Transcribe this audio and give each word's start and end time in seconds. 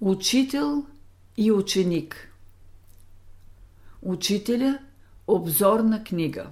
Учител 0.00 0.86
и 1.36 1.52
ученик 1.52 2.32
Учителя– 4.02 4.78
обзорна 5.26 6.04
книга 6.04 6.50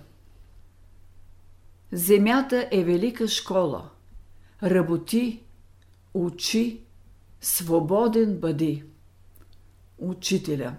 Земята 1.93 2.69
е 2.73 2.85
велика 2.85 3.29
школа. 3.29 3.91
Работи, 4.63 5.43
учи, 6.15 6.81
свободен 7.41 8.41
бъди. 8.41 8.85
Учителя 9.99 10.77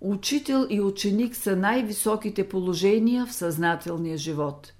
Учител 0.00 0.66
и 0.70 0.80
ученик 0.80 1.36
са 1.36 1.56
най-високите 1.56 2.48
положения 2.48 3.26
в 3.26 3.32
съзнателния 3.32 4.16
живот. 4.16 4.72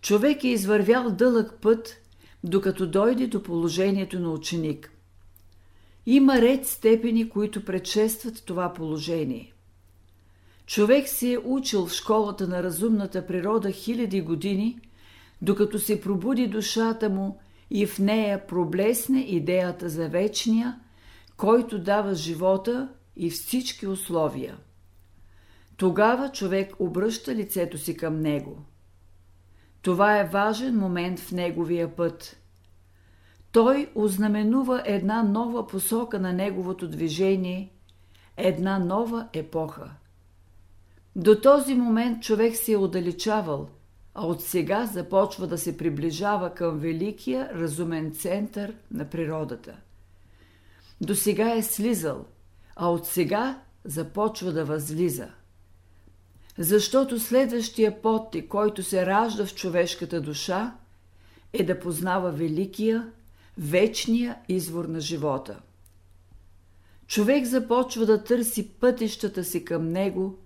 Човек 0.00 0.44
е 0.44 0.48
извървял 0.48 1.10
дълъг 1.10 1.58
път, 1.60 1.96
докато 2.44 2.86
дойде 2.86 3.26
до 3.26 3.42
положението 3.42 4.20
на 4.20 4.30
ученик. 4.30 4.92
Има 6.06 6.40
ред 6.40 6.66
степени, 6.66 7.28
които 7.28 7.64
предшестват 7.64 8.42
това 8.44 8.72
положение. 8.72 9.52
Човек 10.66 11.08
се 11.08 11.32
е 11.32 11.38
учил 11.38 11.86
в 11.86 11.92
школата 11.92 12.48
на 12.48 12.62
разумната 12.62 13.26
природа 13.26 13.70
хиляди 13.70 14.20
години, 14.20 14.80
докато 15.42 15.78
се 15.78 16.00
пробуди 16.00 16.46
душата 16.46 17.08
му 17.08 17.40
и 17.70 17.86
в 17.86 17.98
нея 17.98 18.46
проблесне 18.46 19.20
идеята 19.20 19.88
за 19.88 20.08
вечния, 20.08 20.80
който 21.36 21.78
дава 21.78 22.14
живота 22.14 22.88
и 23.16 23.30
всички 23.30 23.86
условия. 23.86 24.56
Тогава 25.76 26.32
човек 26.32 26.74
обръща 26.78 27.34
лицето 27.34 27.78
си 27.78 27.96
към 27.96 28.20
него. 28.20 28.58
Това 29.82 30.18
е 30.18 30.24
важен 30.24 30.78
момент 30.78 31.20
в 31.20 31.32
неговия 31.32 31.96
път. 31.96 32.36
Той 33.52 33.90
ознаменува 33.94 34.82
една 34.86 35.22
нова 35.22 35.66
посока 35.66 36.18
на 36.18 36.32
неговото 36.32 36.88
движение, 36.88 37.72
една 38.36 38.78
нова 38.78 39.28
епоха. 39.32 39.90
До 41.16 41.40
този 41.40 41.74
момент 41.74 42.22
човек 42.22 42.56
се 42.56 42.72
е 42.72 42.76
отдалечавал, 42.76 43.68
а 44.14 44.26
от 44.26 44.42
сега 44.42 44.86
започва 44.86 45.46
да 45.46 45.58
се 45.58 45.76
приближава 45.76 46.54
към 46.54 46.78
великия 46.78 47.50
разумен 47.54 48.12
център 48.12 48.74
на 48.90 49.04
природата. 49.04 49.76
До 51.00 51.14
сега 51.14 51.54
е 51.54 51.62
слизал, 51.62 52.24
а 52.76 52.90
от 52.90 53.06
сега 53.06 53.62
започва 53.84 54.52
да 54.52 54.64
възлиза– 54.64 55.28
защото 56.60 57.20
следващия 57.20 58.02
подтик, 58.02 58.48
който 58.48 58.82
се 58.82 59.06
ражда 59.06 59.46
в 59.46 59.54
човешката 59.54 60.20
душа, 60.20 60.74
е 61.52 61.64
да 61.64 61.80
познава 61.80 62.30
великия, 62.30 63.12
вечния 63.58 64.38
извор 64.48 64.84
на 64.84 65.00
живота. 65.00 65.60
Човек 67.06 67.44
започва 67.44 68.06
да 68.06 68.24
търси 68.24 68.68
пътищата 68.68 69.44
си 69.44 69.64
към 69.64 69.88
него, 69.88 70.38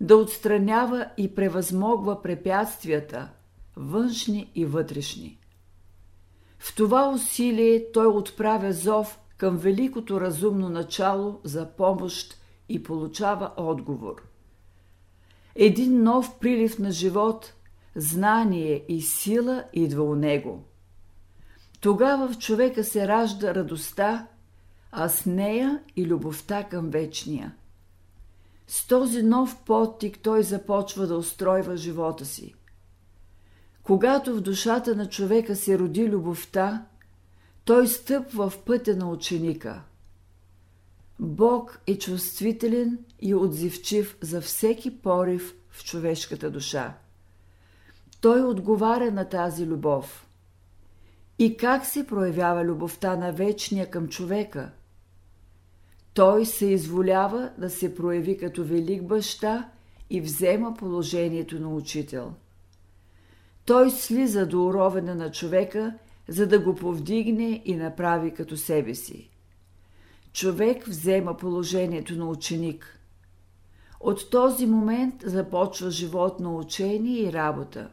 да 0.00 0.16
отстранява 0.16 1.06
и 1.16 1.34
превъзмогва 1.34 2.22
препятствията, 2.22 3.28
външни 3.76 4.50
и 4.54 4.64
вътрешни. 4.64 5.38
В 6.58 6.74
това 6.74 7.10
усилие 7.10 7.92
той 7.92 8.06
отправя 8.06 8.72
зов 8.72 9.18
към 9.36 9.56
великото 9.56 10.20
разумно 10.20 10.68
начало 10.68 11.40
за 11.44 11.66
помощ 11.76 12.36
и 12.68 12.82
получава 12.82 13.52
отговор– 13.56 14.22
един 15.54 16.02
нов 16.02 16.38
прилив 16.38 16.78
на 16.78 16.90
живот, 16.90 17.54
знание 17.96 18.84
и 18.88 19.02
сила 19.02 19.64
идва 19.72 20.02
у 20.02 20.14
него. 20.14 20.64
Тогава 21.80 22.32
в 22.32 22.38
човека 22.38 22.84
се 22.84 23.08
ражда 23.08 23.54
радостта, 23.54 24.26
а 24.92 25.08
с 25.08 25.26
нея 25.26 25.82
и 25.96 26.06
любовта 26.06 26.64
към 26.64 26.90
вечния. 26.90 27.54
С 28.66 28.86
този 28.86 29.22
нов 29.22 29.62
подтик 29.66 30.18
той 30.18 30.42
започва 30.42 31.06
да 31.06 31.16
устройва 31.16 31.76
живота 31.76 32.24
си. 32.24 32.54
Когато 33.82 34.36
в 34.36 34.40
душата 34.40 34.96
на 34.96 35.08
човека 35.08 35.56
се 35.56 35.78
роди 35.78 36.08
любовта, 36.08 36.86
той 37.64 37.88
стъпва 37.88 38.50
в 38.50 38.58
пътя 38.58 38.96
на 38.96 39.10
ученика– 39.10 39.82
Бог 41.22 41.80
е 41.86 41.98
чувствителен 41.98 42.98
и 43.20 43.34
отзивчив 43.34 44.18
за 44.20 44.40
всеки 44.40 45.02
порив 45.02 45.54
в 45.70 45.84
човешката 45.84 46.50
душа. 46.50 46.94
Той 48.20 48.42
отговаря 48.42 49.10
на 49.10 49.24
тази 49.24 49.66
любов. 49.66 50.26
И 51.38 51.56
как 51.56 51.86
се 51.86 52.06
проявява 52.06 52.64
любовта 52.64 53.16
на 53.16 53.32
вечния 53.32 53.90
към 53.90 54.08
човека? 54.08 54.70
Той 56.14 56.46
се 56.46 56.66
изволява 56.66 57.50
да 57.58 57.70
се 57.70 57.94
прояви 57.94 58.38
като 58.38 58.64
велик 58.64 59.02
баща 59.02 59.68
и 60.10 60.20
взема 60.20 60.74
положението 60.74 61.60
на 61.60 61.68
учител. 61.68 62.34
Той 63.64 63.90
слиза 63.90 64.46
до 64.46 64.66
уровена 64.66 65.14
на 65.14 65.30
човека, 65.30 65.94
за 66.28 66.46
да 66.46 66.58
го 66.58 66.74
повдигне 66.74 67.62
и 67.64 67.76
направи 67.76 68.34
като 68.34 68.56
себе 68.56 68.94
си 68.94 69.29
човек 70.32 70.86
взема 70.86 71.36
положението 71.36 72.16
на 72.16 72.28
ученик. 72.28 73.00
От 74.00 74.30
този 74.30 74.66
момент 74.66 75.14
започва 75.24 75.90
живот 75.90 76.40
на 76.40 76.54
учение 76.54 77.22
и 77.22 77.32
работа. 77.32 77.90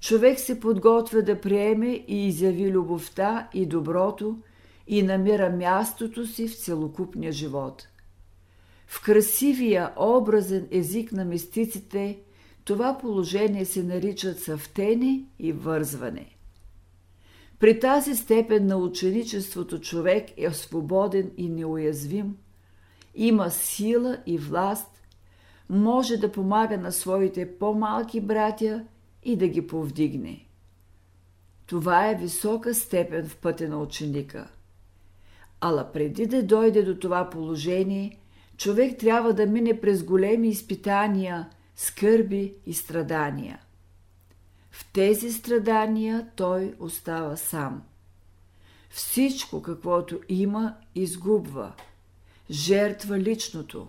Човек 0.00 0.40
се 0.40 0.60
подготвя 0.60 1.22
да 1.22 1.40
приеме 1.40 2.04
и 2.08 2.26
изяви 2.26 2.70
любовта 2.70 3.48
и 3.54 3.66
доброто 3.66 4.38
и 4.86 5.02
намира 5.02 5.50
мястото 5.50 6.26
си 6.26 6.48
в 6.48 6.56
целокупния 6.56 7.32
живот. 7.32 7.88
В 8.86 9.02
красивия 9.02 9.92
образен 9.96 10.68
език 10.70 11.12
на 11.12 11.24
мистиците 11.24 12.18
това 12.64 12.98
положение 12.98 13.64
се 13.64 13.82
наричат 13.82 14.40
съвтене 14.40 15.24
и 15.38 15.52
вързване– 15.52 16.36
при 17.62 17.80
тази 17.80 18.16
степен 18.16 18.66
на 18.66 18.76
ученичеството 18.76 19.80
човек 19.80 20.28
е 20.36 20.50
свободен 20.50 21.30
и 21.36 21.48
неуязвим, 21.48 22.36
има 23.14 23.50
сила 23.50 24.18
и 24.26 24.38
власт, 24.38 25.02
може 25.68 26.16
да 26.16 26.32
помага 26.32 26.78
на 26.78 26.92
своите 26.92 27.58
по-малки 27.58 28.20
братя 28.20 28.84
и 29.22 29.36
да 29.36 29.48
ги 29.48 29.66
повдигне. 29.66 30.46
Това 31.66 32.10
е 32.10 32.14
висока 32.14 32.74
степен 32.74 33.28
в 33.28 33.36
пътя 33.36 33.68
на 33.68 33.78
ученика. 33.78 34.48
Ала 35.60 35.92
преди 35.92 36.26
да 36.26 36.42
дойде 36.42 36.82
до 36.82 36.98
това 36.98 37.30
положение, 37.30 38.18
човек 38.56 38.98
трябва 38.98 39.32
да 39.32 39.46
мине 39.46 39.80
през 39.80 40.02
големи 40.02 40.48
изпитания, 40.48 41.50
скърби 41.76 42.54
и 42.66 42.74
страдания– 42.74 43.60
в 44.72 44.92
тези 44.92 45.32
страдания 45.32 46.26
той 46.36 46.74
остава 46.78 47.36
сам. 47.36 47.82
Всичко, 48.90 49.62
каквото 49.62 50.20
има, 50.28 50.74
изгубва. 50.94 51.72
Жертва 52.50 53.18
личното. 53.18 53.88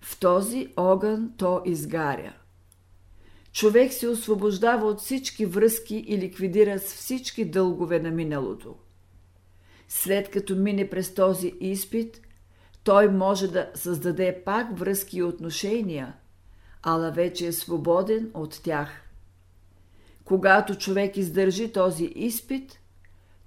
В 0.00 0.20
този 0.20 0.68
огън 0.76 1.32
то 1.36 1.62
изгаря. 1.64 2.32
Човек 3.52 3.92
се 3.92 4.08
освобождава 4.08 4.86
от 4.86 5.00
всички 5.00 5.46
връзки 5.46 6.04
и 6.08 6.18
ликвидира 6.18 6.78
с 6.78 6.94
всички 6.94 7.44
дългове 7.44 7.98
на 7.98 8.10
миналото. 8.10 8.76
След 9.88 10.30
като 10.30 10.56
мине 10.56 10.90
през 10.90 11.14
този 11.14 11.54
изпит, 11.60 12.20
той 12.84 13.08
може 13.08 13.48
да 13.48 13.70
създаде 13.74 14.42
пак 14.44 14.78
връзки 14.78 15.18
и 15.18 15.22
отношения, 15.22 16.14
ала 16.82 17.10
вече 17.10 17.46
е 17.46 17.52
свободен 17.52 18.30
от 18.34 18.60
тях– 18.62 19.06
когато 20.30 20.74
човек 20.74 21.16
издържи 21.16 21.72
този 21.72 22.04
изпит, 22.04 22.80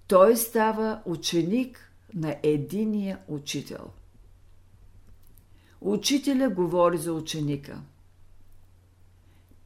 той 0.08 0.38
става 0.38 1.02
ученик 1.06 1.91
на 2.14 2.35
единия 2.44 3.20
учител. 3.28 3.90
Учителя 5.82 6.50
говори 6.50 6.97
за 6.97 7.14
ученика. 7.14 7.82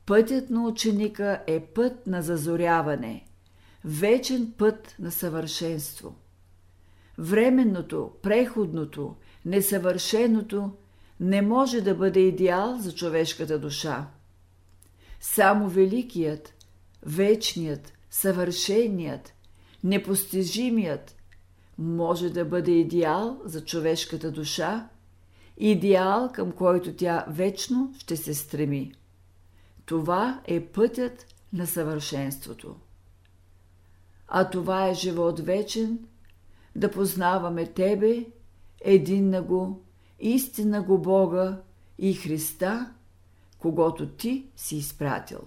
Пътят 0.06 0.50
на 0.50 0.64
ученика 0.64 1.44
е 1.48 1.60
път 1.60 2.08
на 2.08 2.22
зазоряване, 2.22 3.28
вечен 3.86 4.54
път 4.58 4.96
на 5.00 5.12
съвършенство. 5.12 6.16
Временното, 7.18 8.12
преходното, 8.22 9.16
несъвършеното 9.46 10.72
не 11.20 11.42
може 11.42 11.82
да 11.82 11.96
бъде 11.96 12.20
идеал 12.20 12.78
за 12.80 12.96
човешката 12.96 13.60
душа. 13.60 14.08
Само 15.20 15.70
великият, 15.70 16.57
вечният, 17.08 17.94
съвършеният, 18.10 19.34
непостижимият 19.84 21.16
може 21.78 22.30
да 22.30 22.46
бъде 22.46 22.72
идеал 22.72 23.42
за 23.46 23.66
човешката 23.66 24.32
душа, 24.32 24.90
идеал 25.58 26.32
към 26.34 26.52
който 26.52 26.94
тя 26.94 27.26
вечно 27.30 27.94
ще 27.98 28.18
се 28.18 28.34
стреми. 28.34 28.94
Това 29.86 30.42
е 30.46 30.66
пътят 30.66 31.26
на 31.54 31.68
съвършенството. 31.68 32.76
а 34.28 34.50
това 34.50 34.88
е 34.88 34.94
живот 34.94 35.40
вечен, 35.40 36.00
да 36.76 36.92
познаваме 36.92 37.66
Тебе, 37.66 38.26
един 38.82 39.30
на 39.30 39.42
го, 39.42 39.82
истина 40.20 40.84
го 40.84 40.98
Бога 40.98 41.62
и 41.98 42.14
Христа, 42.14 42.94
когато 43.60 44.10
Ти 44.10 44.48
си 44.56 44.76
изпратил. 44.76 45.40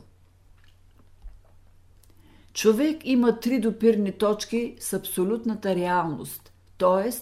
Човек 2.53 3.01
има 3.05 3.41
три 3.41 3.61
допирни 3.61 4.13
точки 4.13 4.77
с 4.81 4.93
абсолютната 4.93 5.75
реалност, 5.75 6.53
т.е. 6.79 7.13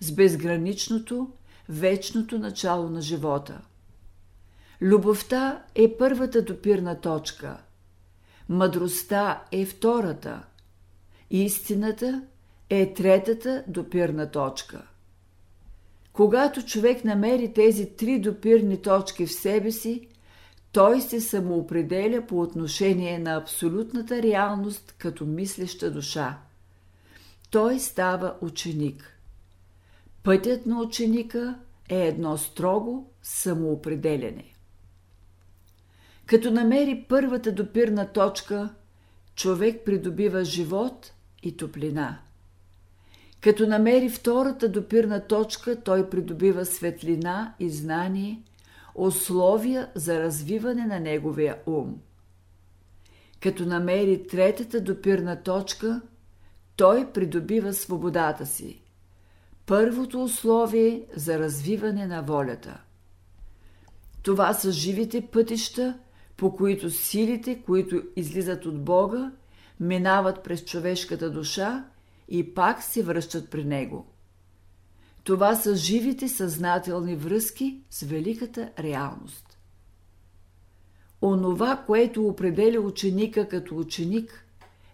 с 0.00 0.12
безграничното, 0.12 1.30
вечното 1.68 2.38
начало 2.38 2.88
на 2.88 3.00
живота. 3.00 3.60
Любовта 4.80 5.62
е 5.74 5.96
първата 5.98 6.42
допирна 6.42 7.00
точка. 7.00 7.56
Мъдростта 8.48 9.44
е 9.52 9.66
втората. 9.66 10.42
Истината 11.30 12.22
е 12.70 12.94
третата 12.94 13.64
допирна 13.68 14.30
точка. 14.30 14.82
Когато 16.12 16.64
човек 16.64 17.04
намери 17.04 17.52
тези 17.52 17.96
три 17.96 18.18
допирни 18.18 18.82
точки 18.82 19.26
в 19.26 19.32
себе 19.32 19.70
си, 19.72 20.08
той 20.72 21.00
се 21.00 21.20
самоопределя 21.20 22.26
по 22.26 22.40
отношение 22.40 23.18
на 23.18 23.36
абсолютната 23.36 24.22
реалност 24.22 24.94
като 24.98 25.26
мислеща 25.26 25.90
душа. 25.90 26.38
Той 27.50 27.78
става 27.78 28.34
ученик. 28.40 29.16
Пътят 30.22 30.66
на 30.66 30.82
ученика 30.82 31.58
е 31.88 32.06
едно 32.06 32.38
строго 32.38 33.10
самоопределене. 33.22 34.44
Като 36.26 36.50
намери 36.50 37.04
първата 37.08 37.52
допирна 37.52 38.12
точка, 38.12 38.74
човек 39.34 39.84
придобива 39.84 40.44
живот 40.44 41.12
и 41.42 41.56
топлина. 41.56 42.18
Като 43.40 43.66
намери 43.66 44.08
втората 44.08 44.68
допирна 44.68 45.26
точка, 45.26 45.80
той 45.82 46.10
придобива 46.10 46.66
светлина 46.66 47.54
и 47.60 47.70
знание, 47.70 48.42
условия 49.00 49.90
за 49.94 50.20
развиване 50.20 50.86
на 50.86 51.00
неговия 51.00 51.56
ум. 51.66 52.00
Като 53.40 53.66
намери 53.66 54.26
третата 54.26 54.80
допирна 54.80 55.42
точка, 55.42 56.00
той 56.76 57.12
придобива 57.12 57.72
свободата 57.72 58.46
си. 58.46 58.82
Първото 59.66 60.24
условие 60.24 61.06
за 61.16 61.38
развиване 61.38 62.06
на 62.06 62.22
волята. 62.22 62.80
Това 64.22 64.54
са 64.54 64.72
живите 64.72 65.26
пътища, 65.26 65.98
по 66.36 66.56
които 66.56 66.90
силите, 66.90 67.62
които 67.62 68.02
излизат 68.16 68.66
от 68.66 68.84
Бога, 68.84 69.32
минават 69.80 70.42
през 70.42 70.64
човешката 70.64 71.30
душа 71.30 71.84
и 72.28 72.54
пак 72.54 72.82
се 72.82 73.02
връщат 73.02 73.50
при 73.50 73.64
Него. 73.64 74.06
Това 75.30 75.54
са 75.54 75.76
живите 75.76 76.28
съзнателни 76.28 77.16
връзки 77.16 77.80
с 77.90 78.02
великата 78.02 78.72
реалност. 78.78 79.58
Онова, 81.22 81.84
което 81.86 82.26
определя 82.26 82.80
ученика 82.80 83.48
като 83.48 83.76
ученик, 83.76 84.46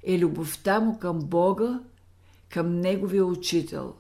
е 0.03 0.19
любовта 0.19 0.81
му 0.81 0.99
към 0.99 1.19
Бога, 1.19 1.81
към 2.49 2.81
Неговия 2.81 3.27
учител. 3.27 3.95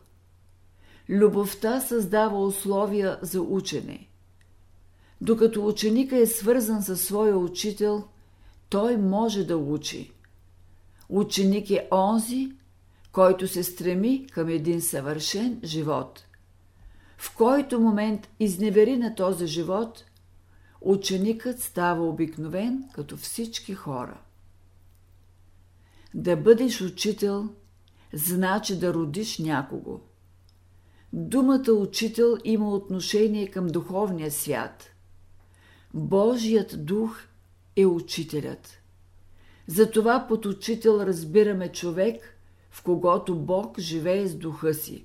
Любовта 1.08 1.80
създава 1.80 2.42
условия 2.42 3.18
за 3.22 3.42
учене. 3.42 4.08
Докато 5.20 5.66
ученика 5.66 6.16
е 6.16 6.26
свързан 6.26 6.82
със 6.82 7.02
своя 7.02 7.38
учител, 7.38 8.04
той 8.68 8.96
може 8.96 9.44
да 9.44 9.56
учи. 9.56 10.12
Ученик 11.08 11.70
е 11.70 11.88
онзи, 11.92 12.52
който 13.12 13.48
се 13.48 13.62
стреми 13.64 14.26
към 14.32 14.48
един 14.48 14.82
съвършен 14.82 15.60
живот. 15.64 16.25
В 17.18 17.36
който 17.36 17.80
момент 17.80 18.28
изневери 18.40 18.96
на 18.96 19.14
този 19.14 19.46
живот, 19.46 20.04
ученикът 20.80 21.60
става 21.60 22.08
обикновен 22.08 22.84
като 22.94 23.16
всички 23.16 23.74
хора. 23.74 24.20
Да 26.14 26.36
бъдеш 26.36 26.80
учител, 26.80 27.48
значи 28.12 28.78
да 28.78 28.94
родиш 28.94 29.38
някого. 29.38 30.00
Думата 31.12 31.72
учител 31.72 32.36
има 32.44 32.70
отношение 32.70 33.46
към 33.50 33.66
духовния 33.66 34.30
свят. 34.30 34.90
Божият 35.94 36.86
дух 36.86 37.20
е 37.76 37.86
учителят. 37.86 38.68
Затова 39.66 40.26
под 40.28 40.46
учител 40.46 41.00
разбираме 41.00 41.72
човек– 41.72 42.32
в 42.76 42.82
когото 42.82 43.36
Бог 43.36 43.80
живее 43.80 44.26
с 44.26 44.34
духа 44.34 44.74
си. 44.74 45.04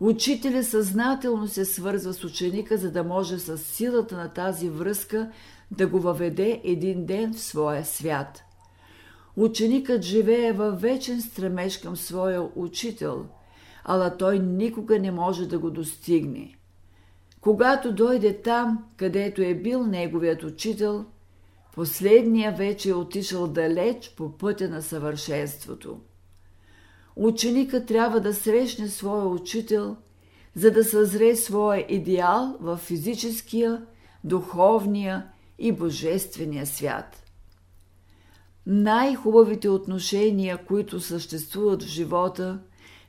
Учителя 0.00 0.64
съзнателно 0.64 1.48
се 1.48 1.64
свързва 1.64 2.12
с 2.12 2.24
ученика, 2.24 2.76
за 2.76 2.90
да 2.90 3.04
може 3.04 3.38
с 3.38 3.58
силата 3.58 4.16
на 4.16 4.28
тази 4.28 4.70
връзка 4.70 5.30
да 5.70 5.86
го 5.86 6.00
въведе 6.00 6.60
един 6.64 7.06
ден 7.06 7.34
в 7.34 7.40
своя 7.40 7.84
свят. 7.84 8.42
Ученикът 9.36 10.02
живее 10.02 10.52
във 10.52 10.80
вечен 10.80 11.20
стремеж 11.20 11.78
към 11.78 11.96
своя 11.96 12.48
учител, 12.54 13.26
ала 13.84 14.16
той 14.16 14.38
никога 14.38 14.98
не 14.98 15.10
може 15.10 15.48
да 15.48 15.58
го 15.58 15.70
достигне. 15.70 16.54
Когато 17.40 17.92
дойде 17.92 18.42
там, 18.42 18.84
където 18.96 19.42
е 19.42 19.54
бил 19.54 19.86
неговият 19.86 20.42
учител, 20.42 21.04
последния 21.74 22.52
вече 22.52 22.90
е 22.90 22.94
отишъл 22.94 23.46
далеч 23.46 24.14
по 24.16 24.38
пътя 24.38 24.68
на 24.68 24.82
съвършенството 24.82 26.00
ученика 27.18 27.86
трябва 27.86 28.20
да 28.20 28.34
срещне 28.34 28.88
своя 28.88 29.26
учител, 29.26 29.96
за 30.54 30.70
да 30.70 30.84
съзре 30.84 31.36
своя 31.36 31.86
идеал 31.88 32.56
в 32.60 32.76
физическия, 32.76 33.82
духовния 34.24 35.26
и 35.58 35.72
божествения 35.72 36.66
свят. 36.66 37.22
Най-хубавите 38.66 39.68
отношения, 39.68 40.58
които 40.66 41.00
съществуват 41.00 41.82
в 41.82 41.86
живота, 41.86 42.58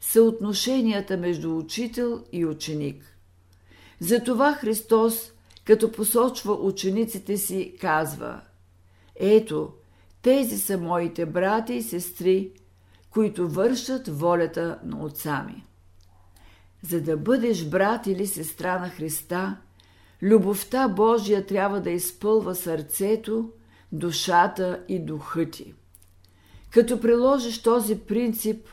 са 0.02 0.22
отношенията 0.22 1.18
между 1.18 1.58
учител 1.58 2.24
и 2.32 2.46
ученик. 2.46 3.18
Затова 4.00 4.54
Христос, 4.54 5.32
като 5.66 5.92
посочва 5.92 6.54
учениците 6.54 7.38
си, 7.38 7.76
казва 7.82 8.42
Ето, 9.16 9.72
тези 10.22 10.58
са 10.58 10.78
моите 10.78 11.26
брати 11.26 11.74
и 11.74 11.82
сестри, 11.82 12.52
които 13.10 13.50
вършат 13.50 14.08
волята 14.08 14.80
на 14.84 15.04
отца 15.04 15.44
ми. 15.44 15.66
За 16.81 17.02
да 17.02 17.18
бъдеш 17.18 17.66
брат 17.66 18.07
или 18.07 18.28
сестра 18.28 18.80
на 18.80 18.90
Христа, 18.90 19.57
любовта 20.22 20.88
Божия 20.88 21.45
трябва 21.45 21.81
да 21.81 21.90
изпълва 21.90 22.56
сърцето, 22.56 23.52
душата 23.92 24.83
и 24.88 25.00
духа 25.00 25.50
ти. 25.50 25.74
Като 26.72 27.02
приложиш 27.02 27.62
този 27.62 28.00
принцип, 28.00 28.68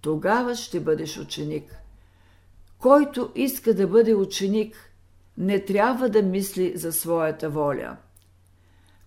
тогава 0.00 0.54
ще 0.54 0.80
бъдеш 0.80 1.18
ученик. 1.18 1.76
Който 2.78 3.32
иска 3.34 3.74
да 3.74 3.86
бъде 3.86 4.14
ученик, 4.14 4.90
не 5.38 5.64
трябва 5.64 6.08
да 6.08 6.22
мисли 6.22 6.76
за 6.76 6.92
своята 6.92 7.50
воля. 7.50 7.96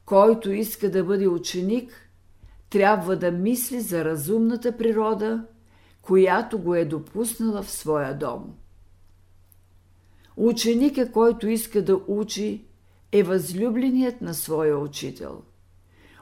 Който 0.05 0.51
иска 0.51 0.91
да 0.91 1.03
бъде 1.03 1.27
ученик– 1.27 2.03
трябва 2.69 3.15
да 3.15 3.31
мисли 3.31 3.79
за 3.81 4.05
разумната 4.05 4.77
природа, 4.77 5.45
която 6.01 6.59
го 6.59 6.75
е 6.75 6.85
допуснала 6.85 7.63
в 7.63 7.71
своя 7.71 8.17
дом. 8.17 8.55
Ученика, 10.37 11.11
който 11.11 11.47
иска 11.47 11.85
да 11.85 11.99
учи, 12.07 12.65
е 13.11 13.23
възлюбленият 13.23 14.21
на 14.21 14.33
своя 14.33 14.77
учител. 14.77 15.41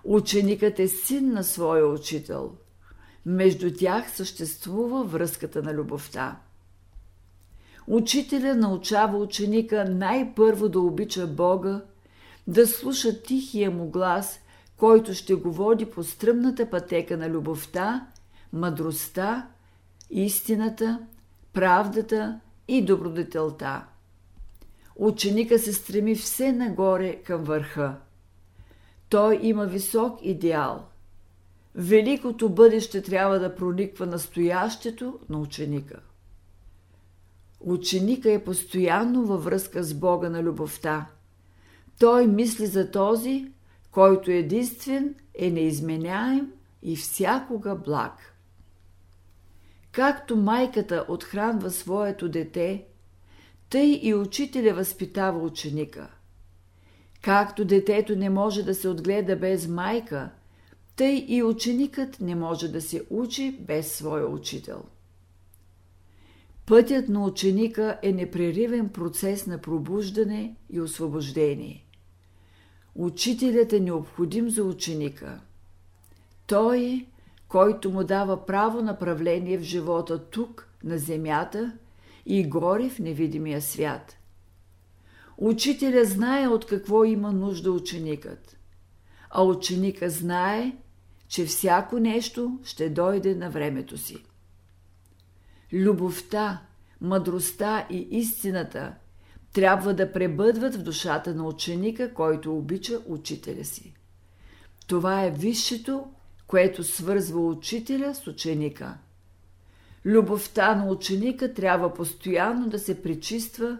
Ученикът 0.03 0.79
е 0.79 0.87
син 0.87 1.31
на 1.31 1.43
своя 1.43 1.87
учител. 1.87 2.51
Между 3.25 3.73
тях 3.73 4.11
съществува 4.11 5.03
връзката 5.03 5.63
на 5.63 5.73
любовта. 5.73 6.39
Учителя 7.87 8.55
научава 8.55 9.17
ученика 9.17 9.85
най-първо 9.85 10.69
да 10.69 10.79
обича 10.79 11.27
Бога, 11.27 11.81
да 12.47 12.67
слуша 12.67 13.21
тихия 13.21 13.71
му 13.71 13.89
глас 13.89 14.39
който 14.77 15.13
ще 15.13 15.35
го 15.35 15.51
води 15.51 15.85
по 15.85 16.03
стръмната 16.03 16.69
пътека 16.69 17.17
на 17.17 17.29
любовта, 17.29 18.07
мъдростта, 18.53 19.47
истината, 20.09 20.99
правдата 21.53 22.39
и 22.67 22.85
добродетелта. 22.85 23.85
Ученика 24.95 25.59
се 25.59 25.73
стреми 25.73 26.15
все 26.15 26.51
нагоре 26.51 27.15
към 27.15 27.43
върха. 27.43 27.95
Той 29.09 29.39
има 29.41 29.65
висок 29.65 30.19
идеал. 30.21 30.85
Великото 31.75 32.49
бъдеще 32.49 33.01
трябва 33.01 33.39
да 33.39 33.55
прониква 33.55 34.05
настоящето 34.05 35.19
на 35.29 35.39
ученика. 35.39 35.99
Ученика 37.59 38.31
е 38.31 38.43
постоянно 38.43 39.25
във 39.25 39.43
връзка 39.43 39.83
с 39.83 39.93
Бога 39.93 40.29
на 40.29 40.43
любовта. 40.43 41.05
Той 41.99 42.27
мисли 42.27 42.65
за 42.65 42.91
този, 42.91 43.51
който 43.95 44.31
единствен 44.31 45.15
е 45.35 45.51
неизменяем 45.51 46.51
и 46.83 46.95
всякога 46.95 47.75
благ. 47.75 48.35
Както 49.91 50.37
майката 50.37 51.05
отхранва 51.07 51.71
своето 51.71 52.29
дете, 52.29 52.85
тъй 53.69 53.99
и 54.03 54.13
учителя 54.13 54.73
възпитава 54.73 55.39
ученика. 55.39 56.09
Както 57.21 57.65
детето 57.65 58.15
не 58.15 58.29
може 58.29 58.63
да 58.63 58.75
се 58.75 58.87
отгледа 58.89 59.35
без 59.35 59.67
майка, 59.67 60.29
тъй 60.95 61.25
и 61.27 61.43
ученикът 61.43 62.19
не 62.21 62.35
може 62.35 62.67
да 62.67 62.81
се 62.81 63.03
учи 63.09 63.57
без 63.59 63.91
своя 63.91 64.27
учител. 64.27 64.83
Пътят 66.65 67.09
на 67.09 67.25
ученика 67.25 67.99
е 68.03 68.11
непреривен 68.11 68.89
процес 68.89 69.47
на 69.47 69.57
пробуждане 69.57 70.55
и 70.69 70.81
освобождение. 70.81 71.84
Учителят 72.95 73.73
е 73.73 73.79
необходим 73.79 74.49
за 74.49 74.63
ученика. 74.63 75.41
Той 76.47 77.05
който 77.47 77.91
му 77.91 78.03
дава 78.03 78.45
право 78.45 78.81
направление 78.81 79.57
в 79.57 79.61
живота 79.61 80.29
тук, 80.29 80.69
на 80.83 80.97
земята 80.97 81.71
и 82.25 82.49
горе 82.49 82.89
в 82.89 82.99
невидимия 82.99 83.61
свят. 83.61 84.17
Учителя 85.37 86.05
знае 86.05 86.47
от 86.47 86.65
какво 86.65 87.03
има 87.03 87.31
нужда 87.31 87.71
ученикът, 87.71 88.57
а 89.29 89.43
ученика 89.43 90.09
знае, 90.09 90.75
че 91.27 91.45
всяко 91.45 91.99
нещо 91.99 92.59
ще 92.63 92.89
дойде 92.89 93.35
на 93.35 93.49
времето 93.49 93.97
си. 93.97 94.17
Любовта, 95.73 96.61
мъдростта 97.01 97.87
и 97.89 98.07
истината 98.11 98.95
трябва 99.55 99.93
да 99.93 100.11
пребъдват 100.11 100.75
в 100.75 100.83
душата 100.83 101.35
на 101.35 101.43
ученика, 101.43 102.13
който 102.13 102.57
обича 102.57 102.99
учителя 103.07 103.65
си. 103.65 103.93
Това 104.87 105.23
е 105.23 105.31
висшето, 105.31 106.07
което 106.47 106.83
свързва 106.83 107.41
учителя 107.41 108.15
с 108.15 108.27
ученика. 108.27 108.97
Любовта 110.05 110.75
на 110.75 110.85
ученика 110.85 111.53
трябва 111.53 111.93
постоянно 111.93 112.69
да 112.69 112.79
се 112.79 113.01
причиства, 113.01 113.77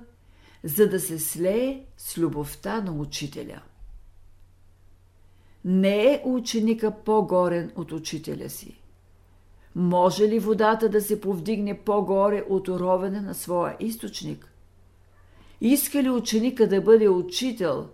за 0.63 0.89
да 0.89 0.99
се 0.99 1.19
слее 1.19 1.81
с 1.97 2.17
любовта 2.17 2.81
на 2.81 2.91
учителя. 2.91 3.61
Не 5.65 6.03
е 6.03 6.21
ученика 6.25 6.91
по-горен 6.91 7.71
от 7.75 7.91
учителя 7.91 8.49
си. 8.49 8.81
Може 9.75 10.27
ли 10.27 10.39
водата 10.39 10.89
да 10.89 11.01
се 11.01 11.21
повдигне 11.21 11.79
по-горе 11.79 12.43
от 12.49 12.67
уровена 12.67 13.21
на 13.21 13.33
своя 13.33 13.75
източник? 13.79 14.51
Иска 15.61 16.03
ли 16.03 16.09
ученика 16.09 16.67
да 16.67 16.81
бъде 16.81 17.09
учител, 17.09 17.87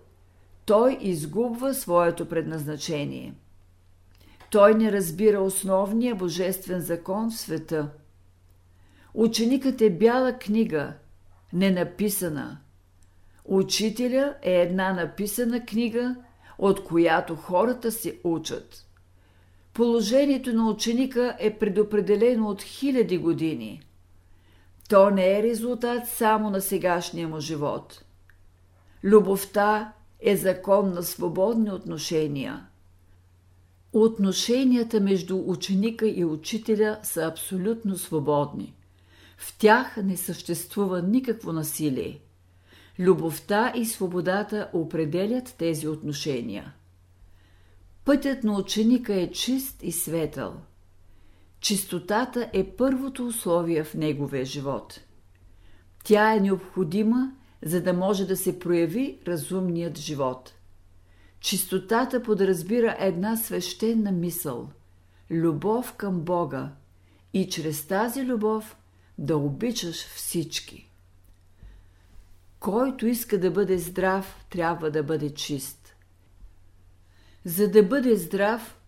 той 0.65 0.97
изгубва 1.01 1.73
своето 1.73 2.25
предназначение. 2.25 3.33
Той 4.51 4.73
не 4.75 4.91
разбира 4.91 5.41
основния 5.41 6.15
божествен 6.15 6.81
закон 6.81 7.31
в 7.31 7.37
света. 7.37 7.89
Ученикът 9.13 9.81
е 9.81 9.89
бяла 9.89 10.33
книга, 10.33 10.93
ненаписана. 11.53 12.57
Учителя 13.45 14.35
е 14.41 14.61
една 14.61 14.93
написана 14.93 15.65
книга, 15.65 16.15
от 16.57 16.83
която 16.83 17.35
хората 17.35 17.91
се 17.91 18.19
учат. 18.23 18.87
Положението 19.73 20.53
на 20.53 20.69
ученика 20.69 21.35
е 21.39 21.57
предопределено 21.57 22.49
от 22.49 22.61
хиляди 22.61 23.17
години. 23.17 23.81
То 24.91 25.09
не 25.09 25.39
е 25.39 25.43
резултат 25.43 26.07
само 26.07 26.49
на 26.49 26.61
сегашния 26.61 27.27
му 27.27 27.39
живот. 27.39 28.03
Любовта 29.03 29.93
е 30.19 30.37
закон 30.37 30.93
на 30.93 31.03
свободни 31.03 31.71
отношения. 31.71 32.65
Отношенията 33.93 34.99
между 34.99 35.43
ученика 35.45 36.07
и 36.07 36.25
учителя 36.25 36.99
са 37.03 37.21
абсолютно 37.21 37.97
свободни. 37.97 38.73
В 39.37 39.57
тях 39.57 39.97
не 39.97 40.17
съществува 40.17 41.01
никакво 41.01 41.53
насилие. 41.53 42.19
Любовта 42.99 43.73
и 43.75 43.85
свободата 43.85 44.69
определят 44.73 45.55
тези 45.57 45.87
отношения. 45.87 46.73
Пътят 48.05 48.43
на 48.43 48.57
ученика 48.57 49.13
е 49.13 49.31
чист 49.31 49.83
и 49.83 49.91
светъл. 49.91 50.53
Чистотата 51.61 52.49
е 52.53 52.63
първото 52.63 53.27
условие 53.27 53.83
в 53.83 53.93
неговия 53.93 54.45
живот. 54.45 54.99
Тя 56.03 56.33
е 56.33 56.39
необходима, 56.39 57.31
за 57.63 57.81
да 57.81 57.93
може 57.93 58.25
да 58.25 58.37
се 58.37 58.59
прояви 58.59 59.19
разумният 59.27 59.97
живот. 59.97 60.53
Чистотата 61.39 62.23
подразбира 62.23 62.95
една 62.99 63.37
свещена 63.37 64.11
мисъл– 64.11 64.69
любов 65.31 65.93
към 65.93 66.19
Бога 66.19 66.71
и 67.33 67.49
чрез 67.49 67.87
тази 67.87 68.25
любов 68.25 68.77
да 69.17 69.37
обичаш 69.37 70.07
всички. 70.07 70.89
Който 72.59 73.07
иска 73.07 73.39
да 73.39 73.51
бъде 73.51 73.77
здрав, 73.77 74.45
трябва 74.49 74.91
да 74.91 75.03
бъде 75.03 75.33
чист. 75.33 75.95
За 77.45 77.71
да 77.71 77.83
бъде 77.83 78.15
здрав, 78.15 78.80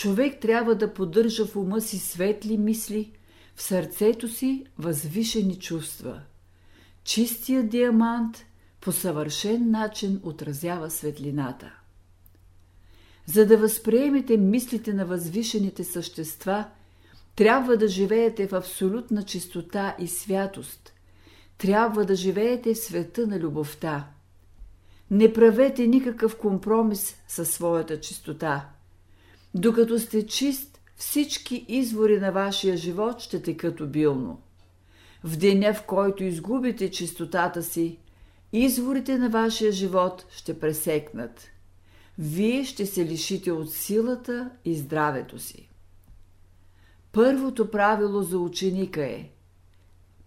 човек 0.00 0.40
трябва 0.40 0.74
да 0.74 0.94
поддържа 0.94 1.46
в 1.46 1.56
ума 1.56 1.80
си 1.80 1.98
светли 1.98 2.58
мисли, 2.58 3.12
в 3.54 3.62
сърцето 3.62 4.28
си 4.28 4.66
възвишени 4.78 5.58
чувства. 5.58 6.20
Чистият 7.04 7.68
диамант 7.68 8.44
по 8.80 8.92
съвършен 8.92 9.70
начин 9.70 10.20
отразява 10.22 10.90
светлината. 10.90 11.72
За 13.26 13.46
да 13.46 13.56
възприемете 13.56 14.36
мислите 14.36 14.92
на 14.92 15.06
възвишените 15.06 15.84
същества, 15.84 16.64
трябва 17.36 17.76
да 17.76 17.88
живеете 17.88 18.46
в 18.46 18.52
абсолютна 18.52 19.22
чистота 19.22 19.96
и 19.98 20.08
святост. 20.08 20.92
Трябва 21.58 22.04
да 22.04 22.14
живеете 22.14 22.74
в 22.74 22.78
света 22.78 23.26
на 23.26 23.38
любовта. 23.38 24.08
Не 25.10 25.32
правете 25.32 25.86
никакъв 25.86 26.38
компромис 26.38 27.16
със 27.28 27.50
своята 27.50 28.00
чистота. 28.00 28.68
Докато 29.54 29.98
сте 29.98 30.26
чист, 30.26 30.80
всички 30.96 31.64
извори 31.68 32.20
на 32.20 32.32
вашия 32.32 32.76
живот 32.76 33.20
ще 33.20 33.42
текат 33.42 33.80
обилно. 33.80 34.42
В 35.24 35.36
деня, 35.36 35.74
в 35.74 35.86
който 35.86 36.24
изгубите 36.24 36.90
чистотата 36.90 37.62
си, 37.62 37.98
изворите 38.52 39.18
на 39.18 39.28
вашия 39.28 39.72
живот 39.72 40.26
ще 40.30 40.60
пресекнат. 40.60 41.48
Вие 42.18 42.64
ще 42.64 42.86
се 42.86 43.04
лишите 43.04 43.52
от 43.52 43.72
силата 43.72 44.50
и 44.64 44.76
здравето 44.76 45.38
си. 45.38 45.68
Първото 47.12 47.70
правило 47.70 48.22
за 48.22 48.38
ученика 48.38 49.04
е 49.04 49.30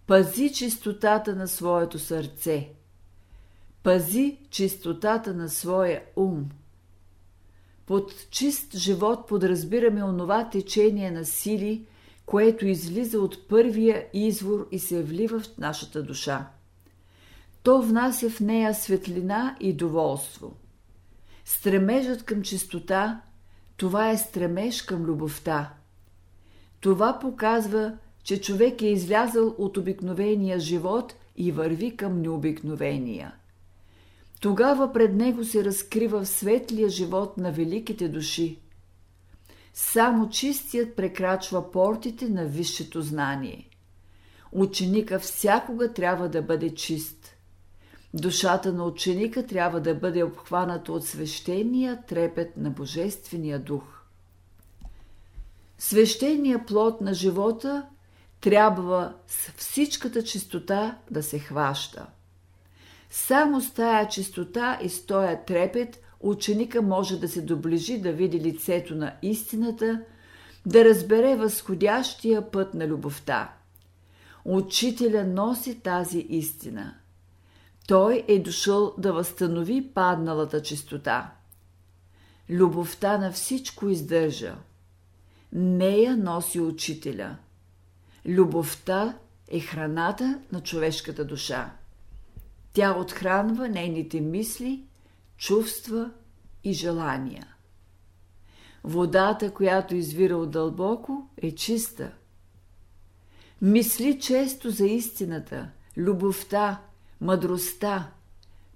Пази 0.06 0.52
чистотата 0.52 1.36
на 1.36 1.48
своето 1.48 1.98
сърце– 1.98 2.68
Пази 3.84 4.38
чистотата 4.50 5.34
на 5.34 5.48
своя 5.48 6.02
ум. 6.16 6.50
Под 7.86 8.30
чист 8.30 8.76
живот 8.76 9.26
подразбираме 9.26 10.04
онова 10.04 10.50
течение 10.50 11.10
на 11.10 11.24
сили, 11.24 11.86
което 12.26 12.66
излиза 12.66 13.20
от 13.20 13.48
първия 13.48 14.06
извор 14.12 14.68
и 14.72 14.78
се 14.78 15.02
влива 15.02 15.40
в 15.40 15.58
нашата 15.58 16.02
душа. 16.02 16.48
То 17.62 17.82
внася 17.82 18.30
в 18.30 18.40
нея 18.40 18.74
светлина 18.74 19.56
и 19.60 19.72
доволство. 19.72 20.52
Стремежът 21.44 22.22
към 22.22 22.42
чистота– 22.42 23.20
това 23.76 24.10
е 24.10 24.18
стремеж 24.18 24.82
към 24.82 25.02
любовта. 25.02 25.72
Това 26.80 27.18
показва, 27.18 27.98
че 28.22 28.40
човек 28.40 28.82
е 28.82 28.86
излязъл 28.86 29.54
от 29.58 29.76
обикновения 29.76 30.58
живот 30.58 31.14
и 31.36 31.52
върви 31.52 31.96
към 31.96 32.20
необикновения– 32.20 33.34
тогава 34.44 34.92
пред 34.92 35.14
него 35.14 35.44
се 35.44 35.64
разкрива 35.64 36.26
светлия 36.26 36.88
живот 36.88 37.36
на 37.38 37.52
великите 37.52 38.08
души. 38.08 38.60
Само 39.74 40.28
чистият 40.28 40.96
прекрачва 40.96 41.70
портите 41.70 42.28
на 42.28 42.44
висшето 42.44 43.02
знание. 43.02 43.68
Ученика 44.52 45.18
всякога 45.18 45.92
трябва 45.92 46.28
да 46.28 46.42
бъде 46.42 46.74
чист. 46.74 47.36
Душата 48.14 48.72
на 48.72 48.84
ученика 48.84 49.46
трябва 49.46 49.80
да 49.80 49.94
бъде 49.94 50.22
обхваната 50.22 50.92
от 50.92 51.06
свещения 51.06 52.02
трепет 52.08 52.56
на 52.56 52.70
Божествения 52.70 53.58
дух. 53.58 54.02
Свещения 55.78 56.66
плод 56.66 57.00
на 57.00 57.14
живота 57.14 57.86
трябва 58.40 59.14
с 59.26 59.52
всичката 59.56 60.24
чистота 60.24 60.98
да 61.10 61.22
се 61.22 61.38
хваща. 61.38 62.06
Само 63.16 63.60
с 63.60 63.70
тая 63.70 64.08
чистота 64.08 64.78
и 64.82 64.88
с 64.88 65.06
тоя 65.06 65.44
трепет 65.44 66.02
ученика 66.20 66.82
може 66.82 67.20
да 67.20 67.28
се 67.28 67.42
доближи 67.42 68.00
да 68.00 68.12
види 68.12 68.40
лицето 68.40 68.94
на 68.94 69.16
истината, 69.22 70.00
да 70.66 70.84
разбере 70.84 71.36
възходящия 71.36 72.50
път 72.50 72.74
на 72.74 72.86
любовта. 72.88 73.52
Учителя 74.44 75.24
носи 75.24 75.80
тази 75.80 76.18
истина. 76.18 76.94
Той 77.86 78.24
е 78.28 78.38
дошъл 78.38 78.94
да 78.98 79.12
възстанови 79.12 79.90
падналата 79.94 80.62
чистота. 80.62 81.32
Любовта 82.50 83.18
на 83.18 83.32
всичко 83.32 83.88
издържа. 83.88 84.54
нея 85.52 86.16
носи 86.16 86.60
учителя. 86.60 87.36
Любовта 88.26 89.18
е 89.48 89.60
храната 89.60 90.38
на 90.52 90.60
човешката 90.60 91.24
душа. 91.24 91.72
Тя 92.74 92.98
отхранва 92.98 93.68
нейните 93.68 94.20
мисли, 94.20 94.84
чувства 95.36 96.10
и 96.64 96.72
желания. 96.72 97.46
Водата, 98.84 99.50
която 99.50 99.94
извира 99.94 100.36
от 100.36 100.50
дълбоко, 100.50 101.28
е 101.36 101.54
чиста. 101.54 102.12
Мисли 103.62 104.20
често 104.20 104.70
за 104.70 104.86
истината, 104.86 105.70
любовта, 105.96 106.80
мъдростта, 107.20 108.10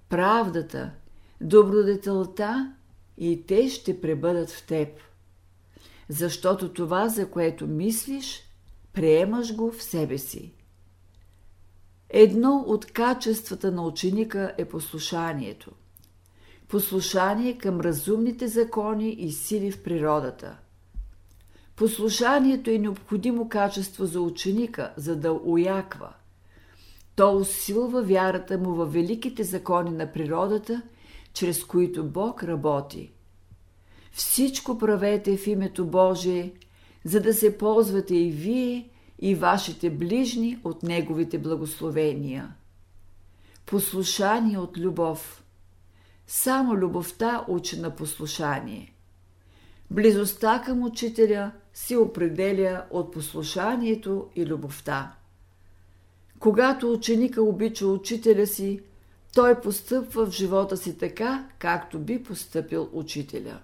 правдата, 0.09 0.91
добродетелта 1.41 2.73
и 3.17 3.45
те 3.45 3.69
ще 3.69 4.01
пребъдат 4.01 4.49
в 4.49 4.65
теб. 4.65 4.89
Защото 6.09 6.73
това, 6.73 7.07
за 7.09 7.31
което 7.31 7.67
мислиш, 7.67 8.43
приемаш 8.93 9.55
го 9.55 9.71
в 9.71 9.83
себе 9.83 10.17
си. 10.17 10.53
Едно 12.09 12.63
от 12.67 12.85
качествата 12.85 13.71
на 13.71 13.87
ученика 13.87 14.53
е 14.57 14.65
послушанието. 14.65 15.71
Послушание 16.67 17.57
към 17.57 17.79
разумните 17.79 18.47
закони 18.47 19.09
и 19.09 19.31
сили 19.31 19.71
в 19.71 19.83
природата. 19.83 20.57
Послушанието 21.75 22.69
е 22.69 22.77
необходимо 22.77 23.49
качество 23.49 24.05
за 24.05 24.21
ученика, 24.21 24.93
за 24.97 25.15
да 25.15 25.33
уяква. 25.33 26.13
То 27.15 27.37
усилва 27.37 28.03
вярата 28.03 28.57
му 28.57 28.73
във 28.73 28.93
великите 28.93 29.43
закони 29.43 29.91
на 29.91 30.11
природата, 30.11 30.81
чрез 31.33 31.63
които 31.63 32.05
Бог 32.05 32.43
работи. 32.43 33.11
Всичко 34.11 34.77
правете 34.77 35.37
в 35.37 35.47
името 35.47 35.85
Божие, 35.85 36.53
за 37.05 37.19
да 37.19 37.33
се 37.33 37.57
ползвате 37.57 38.15
и 38.15 38.31
вие, 38.31 38.89
и 39.21 39.35
вашите 39.35 39.89
ближни 39.89 40.59
от 40.63 40.83
Неговите 40.83 41.37
благословения. 41.37 42.53
Послушание 43.65 44.57
от 44.57 44.77
любов. 44.77 45.43
Само 46.27 46.75
любовта 46.75 47.45
учи 47.47 47.79
на 47.79 47.95
послушание. 47.95 48.93
Близостта 49.91 50.61
към 50.65 50.83
учителя 50.83 51.51
се 51.73 51.97
определя 51.97 52.85
от 52.91 53.13
послушанието 53.13 54.27
и 54.35 54.45
любовта. 54.45 55.15
Когато 56.39 56.91
ученика 56.93 57.41
обича 57.41 57.87
учителя 57.87 58.47
си, 58.47 58.81
той 59.33 59.61
постъпва 59.61 60.25
в 60.25 60.31
живота 60.31 60.77
си 60.77 60.97
така, 60.97 61.47
както 61.59 61.99
би 61.99 62.23
постъпил 62.23 62.89
учителя. 62.93 63.59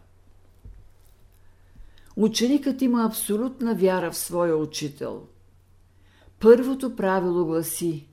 Ученикът 2.16 2.82
има 2.82 3.06
абсолютна 3.06 3.76
вяра 3.76 4.12
в 4.12 4.18
своя 4.18 4.58
учител. 4.58 5.28
Първото 6.46 6.96
правило 6.96 7.46
гласи 7.46 8.08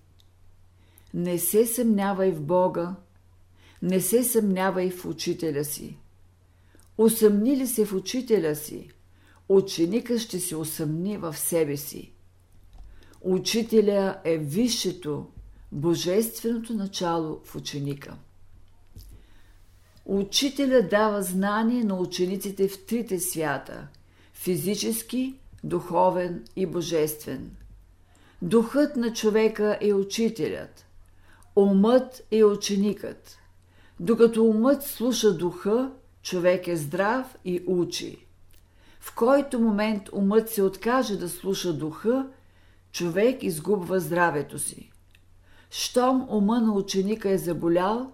Не 1.15 1.39
се 1.39 1.67
съмнявай 1.67 2.31
в 2.31 2.43
Бога, 2.43 2.95
не 3.83 4.01
се 4.01 4.25
съмнявай 4.25 4.91
в 4.91 5.07
учителя 5.07 5.65
си. 5.65 5.97
Усъмни 6.99 7.57
ли 7.57 7.67
се 7.67 7.85
в 7.87 7.93
учителя 7.93 8.57
си, 8.57 8.89
ученика 9.49 10.19
ще 10.19 10.41
се 10.41 10.57
усъмни 10.57 11.17
в 11.17 11.37
себе 11.37 11.77
си. 11.77 12.13
Учителя 13.21 14.21
е 14.25 14.39
висшето, 14.39 15.27
божественото 15.73 16.75
начало 16.75 17.41
в 17.45 17.57
ученика. 17.57 18.17
Учителя 20.05 20.89
дава 20.91 21.23
знание 21.23 21.85
на 21.85 21.95
учениците 21.95 22.69
в 22.69 22.87
трите 22.87 23.21
свята– 23.21 23.89
физически, 24.33 25.35
духовен 25.65 26.45
и 26.57 26.67
божествен. 26.67 27.57
Духът 28.43 28.97
на 28.97 29.13
човека 29.13 29.79
е 29.81 29.93
учителят, 29.93 30.87
умът 31.57 32.23
е 32.31 32.45
ученикът. 32.45 33.39
Докато 34.01 34.45
умът 34.45 34.83
слуша 34.83 35.37
духа, 35.37 35.91
човек 36.23 36.69
е 36.69 36.77
здрав 36.77 37.37
и 37.45 37.63
учи. 37.67 38.27
В 39.01 39.15
който 39.15 39.61
момент 39.61 40.09
умът 40.13 40.51
се 40.51 40.63
откаже 40.63 41.17
да 41.17 41.29
слуша 41.29 41.73
духа, 41.73 42.27
човек 42.93 43.43
изгубва 43.43 44.01
здравето 44.01 44.59
си. 44.59 44.91
Щом 45.71 46.27
ума 46.31 46.61
на 46.61 46.73
ученика 46.73 47.31
е 47.31 47.39
заболял, 47.39 48.13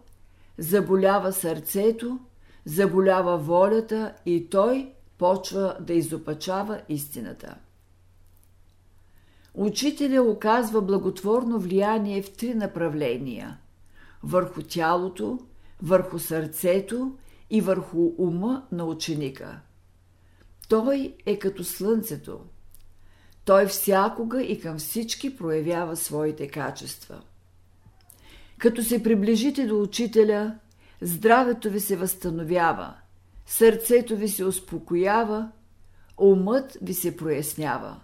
заболява 0.59 1.33
сърцето, 1.33 2.19
заболява 2.65 3.39
волята 3.39 4.15
и 4.27 4.51
той 4.51 4.93
почва 5.19 5.77
да 5.81 5.93
изопачава 5.93 6.81
истината. 6.89 7.55
Учителя 9.61 10.23
оказва 10.23 10.83
благотворно 10.83 11.59
влияние 11.59 12.23
в 12.23 12.33
три 12.33 12.55
направления– 12.55 13.59
върху 14.23 14.63
тялото, 14.63 15.39
върху 15.83 16.19
сърцето 16.19 17.17
и 17.51 17.61
върху 17.61 18.13
ума 18.19 18.67
на 18.73 18.85
ученика. 18.85 19.61
Той 20.69 21.15
е 21.27 21.39
като 21.39 21.65
слънцето. 21.65 22.41
Той 23.45 23.67
всякога 23.67 24.43
и 24.43 24.61
към 24.61 24.79
всички 24.79 25.37
проявява 25.37 25.97
своите 25.97 26.49
качества. 26.49 27.23
Като 28.59 28.83
се 28.83 29.03
приближите 29.03 29.67
до 29.67 29.83
учителя, 29.83 30.59
здравето 31.01 31.71
ви 31.71 31.81
се 31.81 31.97
възстановява, 31.97 32.95
сърцето 33.47 34.17
ви 34.17 34.29
се 34.29 34.45
успокоява, 34.45 35.51
умът 36.19 36.79
ви 36.83 36.95
се 36.95 37.17
прояснява. 37.17 38.01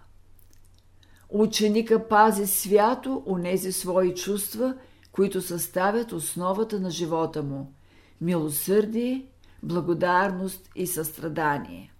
Ученика 1.36 2.08
пази 2.08 2.46
свято 2.46 3.22
онези 3.26 3.72
свои 3.72 4.14
чувства, 4.14 4.74
които 5.12 5.42
съставят 5.42 6.12
основата 6.12 6.80
на 6.80 6.90
живота 6.90 7.42
му– 7.42 7.72
милосърдие, 8.20 9.26
благодарност 9.62 10.70
и 10.76 10.86
състрадание. 10.86 11.92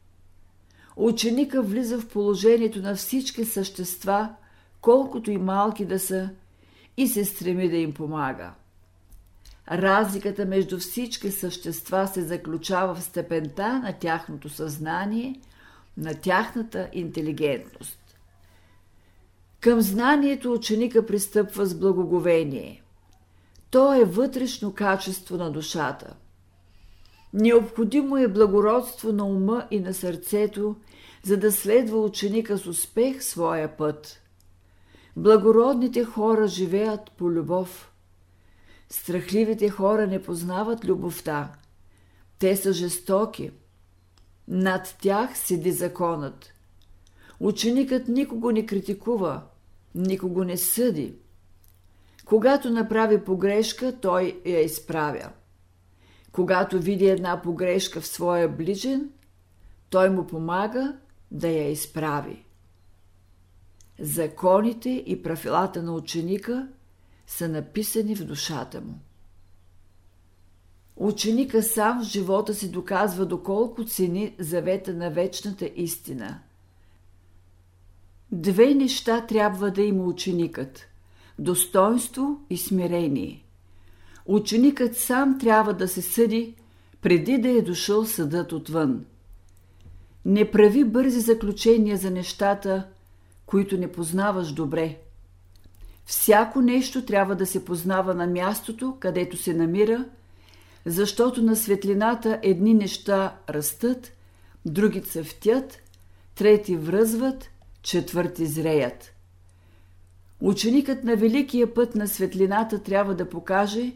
Ученика 0.96 1.62
влиза 1.62 2.00
в 2.00 2.08
положението 2.08 2.82
на 2.82 2.94
всички 2.94 3.44
същества, 3.44 4.34
колкото 4.80 5.30
и 5.30 5.38
малки 5.38 5.84
да 5.84 5.98
са, 5.98 6.30
и 6.96 7.08
се 7.08 7.24
стреми 7.24 7.68
да 7.68 7.76
им 7.76 7.94
помага. 7.94 8.52
Разликата 9.70 10.44
между 10.44 10.78
всички 10.78 11.30
същества 11.30 12.06
се 12.06 12.22
заключава 12.22 12.94
в 12.94 13.02
степента 13.02 13.78
на 13.78 13.92
тяхното 13.92 14.48
съзнание, 14.48 15.40
на 15.96 16.14
тяхната 16.14 16.88
интелигентност. 16.92 18.03
Към 19.64 19.81
знанието 19.81 20.53
ученика 20.53 21.07
пристъпва 21.07 21.66
с 21.66 21.74
благоговение. 21.74 22.83
То 23.70 23.94
е 23.94 24.05
вътрешно 24.05 24.74
качество 24.74 25.37
на 25.37 25.50
душата. 25.53 26.16
Необходимо 27.33 28.16
е 28.16 28.29
благородство 28.29 29.12
на 29.12 29.24
ума 29.24 29.66
и 29.70 29.81
на 29.81 29.94
сърцето, 29.94 30.77
за 31.22 31.37
да 31.37 31.53
следва 31.53 32.00
ученика 32.00 32.59
с 32.59 32.66
успех 32.66 33.22
своя 33.22 33.77
път. 33.77 34.20
Благородните 35.16 36.05
хора 36.05 36.48
живеят 36.48 37.11
по 37.16 37.31
любов. 37.31 37.92
Страхливите 38.88 39.68
хора 39.68 40.07
не 40.07 40.22
познават 40.22 40.85
любовта. 40.85 41.53
Те 42.38 42.57
са 42.57 42.72
жестоки. 42.72 43.50
Над 44.48 44.96
тях 45.03 45.38
седи 45.38 45.72
законът. 45.72 46.53
Ученикът 47.40 48.09
никого 48.09 48.50
не 48.50 48.66
критикува, 48.66 49.42
никого 49.94 50.44
не 50.44 50.57
съди. 50.57 51.14
Когато 52.24 52.70
направи 52.70 53.24
погрешка, 53.24 54.00
той 54.00 54.40
я 54.46 54.61
изправя. 54.61 55.30
Когато 56.33 56.80
види 56.80 57.07
една 57.07 57.42
погрешка 57.42 58.00
в 58.00 58.07
своя 58.07 58.48
ближен, 58.48 59.11
той 59.90 60.11
му 60.11 60.26
помага 60.26 60.96
да 61.30 61.48
я 61.48 61.70
изправи. 61.70 62.44
Законите 64.00 64.90
и 65.07 65.22
правилата 65.22 65.83
на 65.83 65.92
ученика 65.92 66.68
са 67.26 67.48
написани 67.48 68.16
в 68.16 68.24
душата 68.24 68.80
му. 68.80 68.94
Ученика 70.96 71.62
сам 71.62 72.02
в 72.02 72.07
живота 72.07 72.54
си 72.54 72.70
доказва 72.70 73.26
доколко 73.26 73.85
цени 73.85 74.35
завета 74.38 74.94
на 74.94 75.11
вечната 75.11 75.70
истина. 75.76 76.40
Две 78.36 78.74
неща 78.74 79.26
трябва 79.26 79.70
да 79.70 79.82
има 79.82 80.04
ученикът– 80.04 80.86
достоинство 81.38 82.40
и 82.50 82.56
смирение. 82.56 83.44
Ученикът 84.26 84.96
сам 84.96 85.38
трябва 85.38 85.74
да 85.74 85.88
се 85.88 86.02
съди, 86.02 86.54
преди 87.02 87.38
да 87.38 87.48
е 87.48 87.62
дошъл 87.62 88.04
съдът 88.04 88.52
отвън. 88.52 89.04
Не 90.24 90.50
прави 90.50 90.84
бързи 90.84 91.20
заключения 91.20 91.96
за 91.96 92.10
нещата, 92.10 92.86
които 93.46 93.76
не 93.78 93.92
познаваш 93.92 94.52
добре. 94.52 94.98
Всяко 96.04 96.60
нещо 96.60 97.04
трябва 97.04 97.36
да 97.36 97.46
се 97.46 97.64
познава 97.64 98.14
на 98.14 98.26
мястото, 98.26 98.96
където 99.00 99.36
се 99.36 99.54
намира, 99.54 100.04
защото 100.86 101.42
на 101.42 101.56
светлината 101.56 102.40
едни 102.42 102.74
неща 102.74 103.36
растат, 103.48 104.12
други 104.66 105.02
цъфтят, 105.02 105.78
трети 106.34 106.76
връзват, 106.76 107.50
четвърти 107.84 108.46
зреят. 108.46 109.12
Ученикът 110.40 111.04
на 111.04 111.16
великия 111.16 111.74
път 111.74 111.94
на 111.94 112.08
светлината 112.08 112.82
трябва 112.82 113.14
да 113.14 113.30
покаже, 113.30 113.92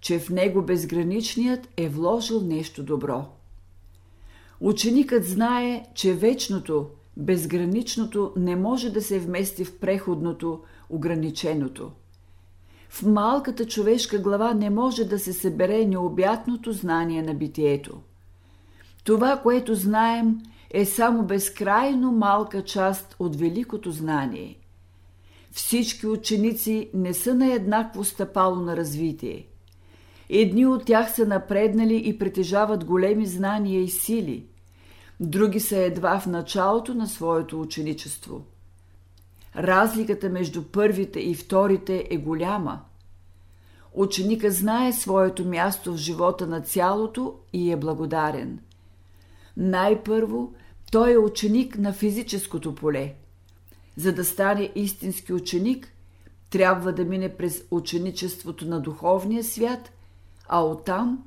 че 0.00 0.18
в 0.18 0.30
него 0.30 0.62
безграничният 0.62 1.68
е 1.76 1.88
вложил 1.88 2.40
нещо 2.40 2.82
добро. 2.82 3.24
Ученикът 4.60 5.24
знае, 5.24 5.84
че 5.94 6.14
вечното, 6.14 6.86
безграничното 7.16 8.32
не 8.36 8.56
може 8.56 8.90
да 8.90 9.02
се 9.02 9.18
вмести 9.18 9.64
в 9.64 9.78
преходното, 9.78 10.60
ограниченото. 10.90 11.90
В 12.88 13.02
малката 13.02 13.66
човешка 13.66 14.18
глава 14.18 14.54
не 14.54 14.70
може 14.70 15.04
да 15.04 15.18
се 15.18 15.32
събере 15.32 15.84
необятното 15.86 16.72
знание 16.72 17.22
на 17.22 17.34
битието. 17.34 18.00
Това, 19.04 19.36
което 19.36 19.74
знаем, 19.74 20.40
е 20.70 20.84
само 20.84 21.22
безкрайно 21.22 22.12
малка 22.12 22.64
част 22.64 23.16
от 23.18 23.36
великото 23.36 23.90
знание. 23.90 24.58
Всички 25.50 26.06
ученици 26.06 26.90
не 26.94 27.14
са 27.14 27.34
на 27.34 27.52
еднакво 27.52 28.04
стъпало 28.04 28.56
на 28.56 28.76
развитие. 28.76 29.46
Едни 30.30 30.66
от 30.66 30.84
тях 30.84 31.14
са 31.14 31.26
напреднали 31.26 32.02
и 32.04 32.18
притежават 32.18 32.84
големи 32.84 33.26
знания 33.26 33.82
и 33.82 33.88
сили, 33.88 34.46
други 35.20 35.60
са 35.60 35.76
едва 35.76 36.20
в 36.20 36.26
началото 36.26 36.94
на 36.94 37.06
своето 37.06 37.60
ученичество. 37.60 38.44
Разликата 39.56 40.28
между 40.28 40.62
първите 40.62 41.20
и 41.20 41.34
вторите 41.34 42.06
е 42.10 42.16
голяма. 42.16 42.80
Ученика 43.94 44.50
знае 44.50 44.92
своето 44.92 45.44
място 45.44 45.92
в 45.92 45.96
живота 45.96 46.46
на 46.46 46.60
цялото 46.60 47.34
и 47.52 47.72
е 47.72 47.76
благодарен. 47.76 48.60
Най-първо 49.58 50.54
той 50.92 51.12
е 51.12 51.18
ученик 51.18 51.78
на 51.78 51.92
физическото 51.92 52.74
поле. 52.74 53.14
За 53.96 54.12
да 54.12 54.24
стане 54.24 54.72
истински 54.74 55.32
ученик, 55.32 55.92
трябва 56.50 56.92
да 56.92 57.04
мине 57.04 57.36
през 57.36 57.64
ученичеството 57.70 58.68
на 58.68 58.80
духовния 58.80 59.44
свят, 59.44 59.92
а 60.48 60.64
оттам 60.64 61.24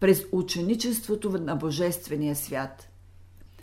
през 0.00 0.24
ученичеството 0.32 1.30
на 1.30 1.56
Божествения 1.56 2.36
свят. 2.36 2.88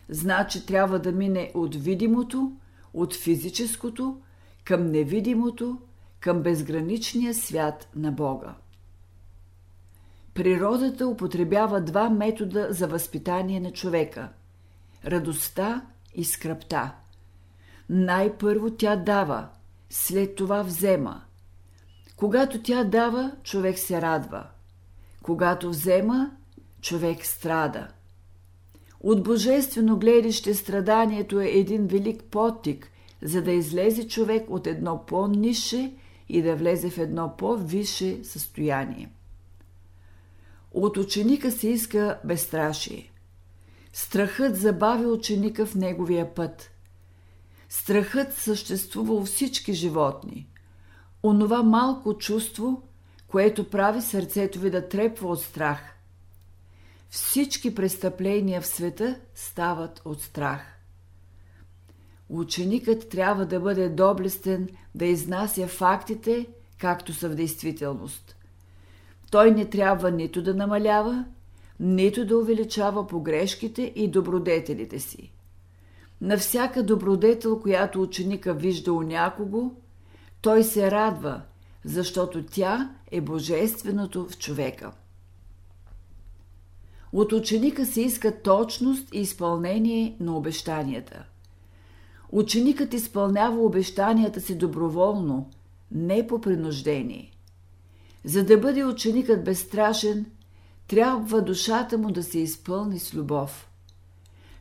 Значи 0.09 0.65
трябва 0.65 0.99
да 0.99 1.11
мине 1.11 1.51
от 1.53 1.75
видимото, 1.75 2.51
от 2.93 3.15
физическото, 3.15 4.17
към 4.63 4.85
невидимото, 4.85 5.77
към 6.19 6.41
безграничния 6.41 7.33
свят 7.33 7.87
на 7.95 8.11
Бога. 8.11 8.55
Природата 10.39 11.07
употребява 11.07 11.81
два 11.81 12.09
метода 12.09 12.67
за 12.69 12.87
възпитание 12.87 13.59
на 13.59 13.71
човека– 13.71 14.29
радостта 15.05 15.85
и 16.15 16.25
скръпта. 16.25 16.91
Най-първо 17.89 18.71
тя 18.71 18.95
дава, 18.95 19.47
след 19.89 20.35
това 20.35 20.61
взема. 20.61 21.21
Когато 22.15 22.61
тя 22.61 22.83
дава, 22.83 23.31
човек 23.43 23.79
се 23.79 24.01
радва. 24.01 24.47
Когато 25.21 25.69
взема, 25.69 26.31
човек 26.81 27.25
страда. 27.25 27.87
От 29.01 29.23
божествено 29.23 29.99
гледище 29.99 30.53
страданието 30.53 31.39
е 31.39 31.47
един 31.47 31.87
велик 31.87 32.23
потик, 32.23 32.91
за 33.21 33.41
да 33.41 33.51
излезе 33.51 34.07
човек 34.07 34.49
от 34.49 34.67
едно 34.67 35.05
по-нише 35.05 35.93
и 36.29 36.41
да 36.41 36.55
влезе 36.55 36.89
в 36.89 36.97
едно 36.97 37.33
по-висше 37.37 38.23
състояние. 38.23 39.09
От 40.71 40.97
ученика 40.97 41.51
се 41.51 41.69
иска 41.69 42.19
безстрашие. 42.23 43.11
Страхът 43.93 44.55
забавя 44.55 45.07
ученика 45.07 45.65
в 45.65 45.75
неговия 45.75 46.35
път. 46.35 46.71
Страхът 47.69 48.33
съществува 48.33 49.13
у 49.13 49.25
всички 49.25 49.73
животни. 49.73 50.49
Онова 51.23 51.63
малко 51.63 52.17
чувство, 52.17 52.83
което 53.27 53.69
прави 53.69 54.01
сърцето 54.01 54.59
ви 54.59 54.69
да 54.69 54.89
трепва 54.89 55.29
от 55.29 55.41
страх. 55.41 55.95
Всички 57.09 57.75
престъпления 57.75 58.61
в 58.61 58.67
света 58.67 59.19
стават 59.35 60.01
от 60.05 60.21
страх. 60.21 60.61
Ученикът 62.29 63.09
трябва 63.09 63.45
да 63.45 63.59
бъде 63.59 63.89
доблестен 63.89 64.69
да 64.95 65.05
изнася 65.05 65.67
фактите, 65.67 66.47
както 66.77 67.13
са 67.13 67.29
в 67.29 67.35
действителност. 67.35 68.38
Той 69.31 69.51
не 69.51 69.65
трябва 69.65 70.11
нито 70.11 70.41
да 70.41 70.53
намалява, 70.53 71.25
нито 71.79 72.25
да 72.25 72.37
увеличава 72.37 73.07
погрешките 73.07 73.93
и 73.95 74.07
добродетелите 74.07 74.99
си. 74.99 75.31
На 76.21 76.37
всяка 76.37 76.83
добродетел, 76.83 77.59
която 77.59 78.01
ученика 78.01 78.53
вижда 78.53 78.93
у 78.93 79.01
някого, 79.01 79.71
той 80.41 80.63
се 80.63 80.91
радва, 80.91 81.41
защото 81.85 82.45
тя 82.45 82.95
е 83.11 83.21
божественото 83.21 84.25
в 84.25 84.37
човека. 84.37 84.91
От 87.13 87.33
ученика 87.33 87.85
се 87.85 88.01
иска 88.01 88.41
точност 88.41 89.13
и 89.13 89.19
изпълнение 89.19 90.15
на 90.19 90.37
обещанията. 90.37 91.25
Ученикът 92.31 92.93
изпълнява 92.93 93.61
обещанията 93.61 94.41
си 94.41 94.57
доброволно, 94.57 95.49
не 95.91 96.27
по 96.27 96.41
принуждение. 96.41 97.31
За 98.23 98.43
да 98.43 98.57
бъде 98.57 98.85
ученикът 98.85 99.43
безстрашен, 99.43 100.25
трябва 100.87 101.41
душата 101.41 101.97
му 101.97 102.11
да 102.11 102.23
се 102.23 102.39
изпълни 102.39 102.99
с 102.99 103.13
любов. 103.13 103.69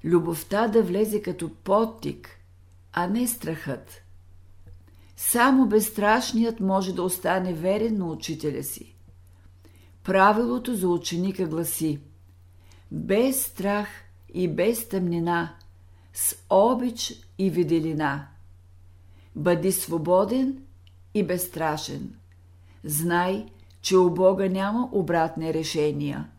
Любовта 0.05 0.69
да 0.69 0.83
влезе 0.83 1.23
като 1.23 1.51
подтик, 1.55 2.29
а 2.93 3.07
не 3.07 3.27
страхът. 3.27 4.03
Само 5.17 5.67
безстрашният 5.67 6.61
може 6.61 6.95
да 6.95 7.03
остане 7.03 7.55
верен 7.55 7.99
на 7.99 8.07
учителя 8.07 8.63
си. 8.63 8.95
Правилото 10.05 10.75
за 10.75 10.89
ученика 10.89 11.47
гласи 11.47 12.01
без 12.93 13.43
страх 13.43 13.89
и 14.35 14.49
без 14.49 14.89
тъмнина, 14.89 15.55
с 16.13 16.37
обич 16.51 17.15
и 17.39 17.51
виделина. 17.51 18.29
Бъди 19.37 19.73
свободен 19.73 20.63
и 21.15 21.23
безстрашен. 21.23 22.18
Знай, 22.85 23.47
че 23.81 23.97
у 23.97 24.11
Бога 24.11 24.49
няма 24.49 24.89
обратни 24.93 25.55
решения. 25.55 26.31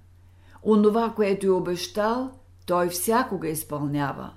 Онова, 0.64 1.14
което 1.16 1.48
е 1.48 1.50
обещал, 1.50 2.32
той 2.66 2.90
всякога 2.90 3.48
изпълнява. 3.48 4.34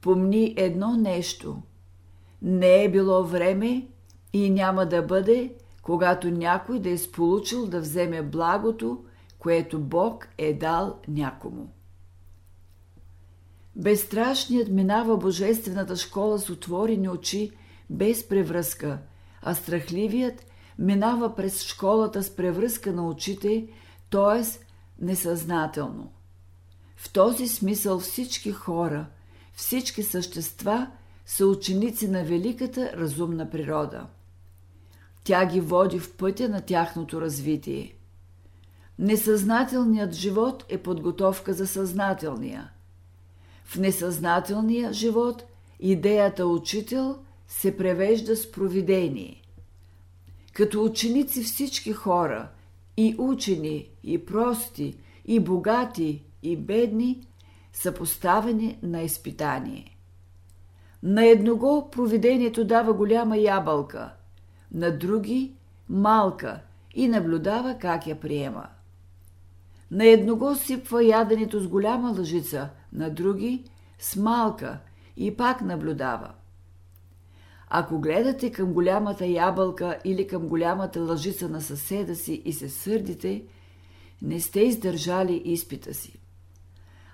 Помни 0.00 0.54
едно 0.56 0.96
нещо. 0.96 1.62
Не 2.42 2.84
е 2.84 2.90
било 2.90 3.24
време 3.24 3.86
и 4.32 4.50
няма 4.50 4.86
да 4.86 5.02
бъде, 5.02 5.54
когато 5.82 6.30
някой 6.30 6.78
да 6.78 6.90
е 6.90 6.98
сполучил 6.98 7.66
да 7.66 7.80
вземе 7.80 8.22
благото, 8.22 9.04
което 9.38 9.78
Бог 9.78 10.28
е 10.38 10.54
дал 10.54 10.98
някому. 11.08 11.72
Безстрашният 13.76 14.68
минава 14.68 15.16
божествената 15.16 15.96
школа 15.96 16.38
с 16.38 16.50
отворени 16.50 17.08
очи, 17.08 17.50
без 17.90 18.28
превръзка, 18.28 18.98
а 19.42 19.54
страхливият 19.54 20.46
минава 20.80 21.34
през 21.34 21.62
школата 21.62 22.22
с 22.22 22.36
превръзка 22.36 22.92
на 22.92 23.08
очите, 23.08 23.68
т.е. 24.10 24.44
несъзнателно. 25.04 26.12
В 26.96 27.12
този 27.12 27.48
смисъл 27.48 27.98
всички 27.98 28.52
хора, 28.52 29.06
всички 29.52 30.02
същества 30.02 30.90
са 31.26 31.46
ученици 31.46 32.08
на 32.08 32.24
великата 32.24 32.92
разумна 32.96 33.50
природа. 33.50 34.06
Тя 35.24 35.46
ги 35.46 35.60
води 35.60 35.98
в 35.98 36.16
пътя 36.16 36.48
на 36.48 36.60
тяхното 36.60 37.20
развитие. 37.20 37.94
Несъзнателният 38.98 40.12
живот 40.12 40.64
е 40.68 40.78
подготовка 40.78 41.54
за 41.54 41.66
съзнателния. 41.66 42.70
В 43.64 43.76
несъзнателния 43.76 44.92
живот 44.92 45.44
идеята 45.80 46.46
учител 46.46 47.18
се 47.48 47.76
превежда 47.76 48.36
с 48.36 48.52
провидение. 48.52 49.39
Като 50.52 50.84
ученици 50.84 51.42
всички 51.42 51.92
хора, 51.92 52.48
и 52.96 53.14
учени, 53.18 53.88
и 54.02 54.26
прости, 54.26 54.96
и 55.24 55.40
богати, 55.40 56.24
и 56.42 56.56
бедни, 56.56 57.26
са 57.72 57.94
поставени 57.94 58.78
на 58.82 59.02
изпитание. 59.02 59.96
На 61.02 61.26
едного 61.26 61.90
провидението 61.90 62.64
дава 62.64 62.92
голяма 62.92 63.38
ябълка, 63.38 64.12
на 64.72 64.98
други– 64.98 65.52
малка 65.88 66.60
и 66.94 67.08
наблюдава 67.08 67.78
как 67.80 68.06
я 68.06 68.20
приема. 68.20 68.66
На 69.90 70.06
едного 70.06 70.54
сипва 70.54 71.04
яденето 71.04 71.60
с 71.60 71.68
голяма 71.68 72.10
лъжица, 72.18 72.70
на 72.92 73.10
други– 73.10 73.64
с 73.98 74.16
малка 74.16 74.78
и 75.16 75.36
пак 75.36 75.60
наблюдава. 75.60 76.30
Ако 77.72 77.98
гледате 77.98 78.52
към 78.52 78.72
голямата 78.72 79.26
ябълка 79.26 79.98
или 80.04 80.26
към 80.26 80.48
голямата 80.48 81.00
лъжица 81.00 81.48
на 81.48 81.60
съседа 81.60 82.14
си 82.14 82.42
и 82.44 82.52
се 82.52 82.68
сърдите, 82.68 83.44
не 84.22 84.40
сте 84.40 84.60
издържали 84.60 85.42
изпита 85.44 85.94
си. 85.94 86.20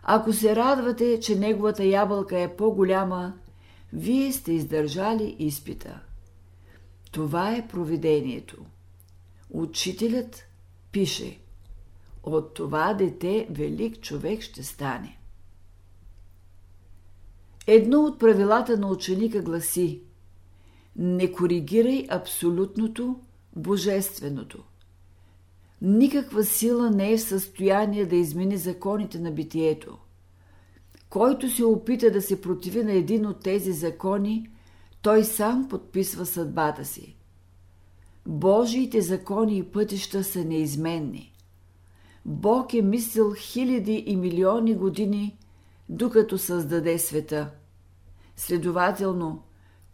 Ако 0.02 0.32
се 0.32 0.56
радвате, 0.56 1.20
че 1.20 1.38
неговата 1.38 1.84
ябълка 1.84 2.40
е 2.40 2.56
по-голяма, 2.56 3.34
вие 3.92 4.32
сте 4.32 4.52
издържали 4.52 5.36
изпита. 5.38 6.00
Това 7.12 7.56
е 7.56 7.68
провидението. 7.68 8.64
Учителят 9.50 10.44
пише 10.92 11.38
От 12.22 12.54
това 12.54 12.94
дете 12.94 13.46
велик 13.50 14.00
човек 14.00 14.42
ще 14.42 14.62
стане. 14.62 15.18
Едно 17.66 18.00
от 18.00 18.18
правилата 18.18 18.76
на 18.76 18.88
ученика 18.88 19.42
гласи 19.42 20.05
Не 20.98 21.32
коригирай 21.32 22.06
абсолютното, 22.10 23.16
божественото. 23.56 24.64
Никаква 25.82 26.44
сила 26.44 26.90
не 26.90 27.12
е 27.12 27.16
в 27.16 27.20
състояние 27.20 28.06
да 28.06 28.16
измени 28.16 28.56
законите 28.56 29.18
на 29.18 29.30
битието. 29.30 29.98
Който 31.10 31.50
се 31.50 31.64
опита 31.64 32.10
да 32.10 32.22
се 32.22 32.40
противи 32.40 32.82
на 32.82 32.92
един 32.92 33.26
от 33.26 33.40
тези 33.40 33.72
закони, 33.72 34.50
той 35.02 35.24
сам 35.24 35.68
подписва 35.68 36.26
съдбата 36.26 36.84
си. 36.84 37.16
Божиите 38.26 39.00
закони 39.00 39.58
и 39.58 39.62
пътища 39.62 40.24
са 40.24 40.44
неизменни. 40.44 41.32
Бог 42.24 42.74
е 42.74 42.82
мислил 42.82 43.34
хиляди 43.34 44.04
и 44.06 44.16
милиони 44.16 44.74
години, 44.74 45.38
докато 45.88 46.38
създаде 46.38 46.98
света. 46.98 47.50
Следователно, 48.36 49.42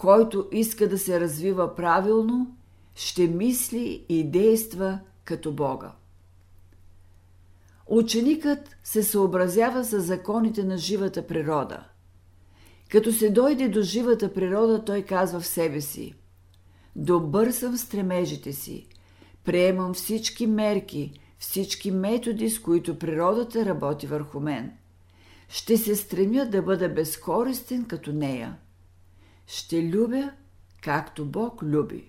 който 0.02 0.48
иска 0.52 0.88
да 0.88 0.98
се 0.98 1.20
развива 1.20 1.74
правилно, 1.74 2.56
ще 2.94 3.26
мисли 3.26 4.06
и 4.08 4.30
действа 4.30 4.98
като 5.24 5.52
Бога. 5.52 5.92
Ученикът 7.86 8.76
се 8.84 9.02
съобразява 9.02 9.84
с 9.84 10.00
законите 10.00 10.64
на 10.64 10.78
живата 10.78 11.26
природа. 11.26 11.84
Като 12.90 13.12
се 13.12 13.30
дойде 13.30 13.68
до 13.68 13.82
живата 13.82 14.34
природа, 14.34 14.84
той 14.84 15.02
казва 15.02 15.40
в 15.40 15.46
себе 15.46 15.80
си 15.80 16.14
Добър 16.96 17.50
съм 17.50 17.76
в 17.76 17.80
стремежите 17.80 18.52
си, 18.52 18.88
приемам 19.44 19.94
всички 19.94 20.46
мерки, 20.46 21.20
всички 21.38 21.90
методи, 21.90 22.50
с 22.50 22.60
които 22.60 22.98
природата 22.98 23.64
работи 23.64 24.06
върху 24.06 24.40
мен. 24.40 24.72
Ще 25.48 25.76
се 25.76 25.96
стремя 25.96 26.46
да 26.46 26.62
бъда 26.62 26.88
безкористен 26.88 27.84
като 27.84 28.12
нея. 28.12 28.56
Ще 29.46 29.82
любя, 29.82 30.30
както 30.82 31.24
Бог 31.24 31.62
люби. 31.62 32.08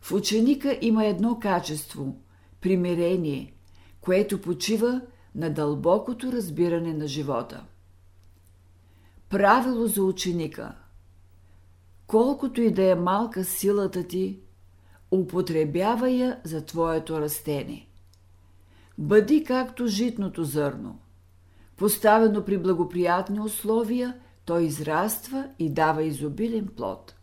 В 0.00 0.12
ученика 0.12 0.78
има 0.80 1.06
едно 1.06 1.38
качество– 1.38 2.16
примирение, 2.60 3.54
което 4.00 4.40
почива 4.40 5.00
на 5.34 5.50
дълбокото 5.50 6.32
разбиране 6.32 6.94
на 6.94 7.08
живота. 7.08 7.64
Правило 9.28 9.86
за 9.86 10.02
ученика 10.02 10.74
Колкото 12.06 12.60
и 12.60 12.70
да 12.70 12.90
е 12.90 12.94
малка 12.94 13.44
силата 13.44 14.06
ти, 14.06 14.40
употребява 15.10 16.10
я 16.10 16.40
за 16.44 16.64
твоето 16.64 17.20
растение. 17.20 17.88
Бъди 18.98 19.44
както 19.44 19.86
житното 19.86 20.44
зърно. 20.44 20.98
Поставено 21.76 22.44
при 22.44 22.58
благоприятни 22.58 23.40
условия, 23.40 24.20
той 24.44 24.62
израства 24.62 25.48
и 25.58 25.70
дава 25.70 26.02
изобилен 26.02 26.68
плод. 26.76 27.14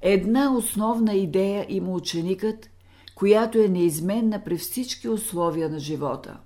Една 0.00 0.56
основна 0.56 1.14
идея 1.14 1.66
има 1.68 1.92
ученикът, 1.92 2.70
която 3.14 3.58
е 3.58 3.68
неизменна 3.68 4.44
при 4.44 4.58
всички 4.58 5.08
условия 5.08 5.68
на 5.68 5.78
живота. 5.78 6.40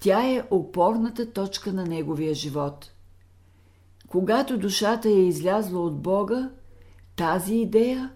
Тя 0.00 0.28
е 0.28 0.46
опорната 0.50 1.32
точка 1.32 1.72
на 1.72 1.86
неговия 1.86 2.34
живот. 2.34 2.92
Когато 4.08 4.58
душата 4.58 5.08
е 5.08 5.26
излязла 5.26 5.80
от 5.80 6.02
Бога, 6.02 6.50
тази 7.16 7.54
идея 7.54 8.12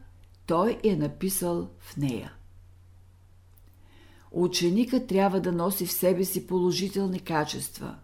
той 0.46 0.78
е 0.84 0.96
написал 0.96 1.68
в 1.78 1.96
нея. 1.96 2.32
Ученикът 4.30 5.06
трябва 5.06 5.40
да 5.40 5.52
носи 5.52 5.86
в 5.86 5.92
себе 5.92 6.24
си 6.24 6.46
положителни 6.46 7.20
качества. 7.20 7.96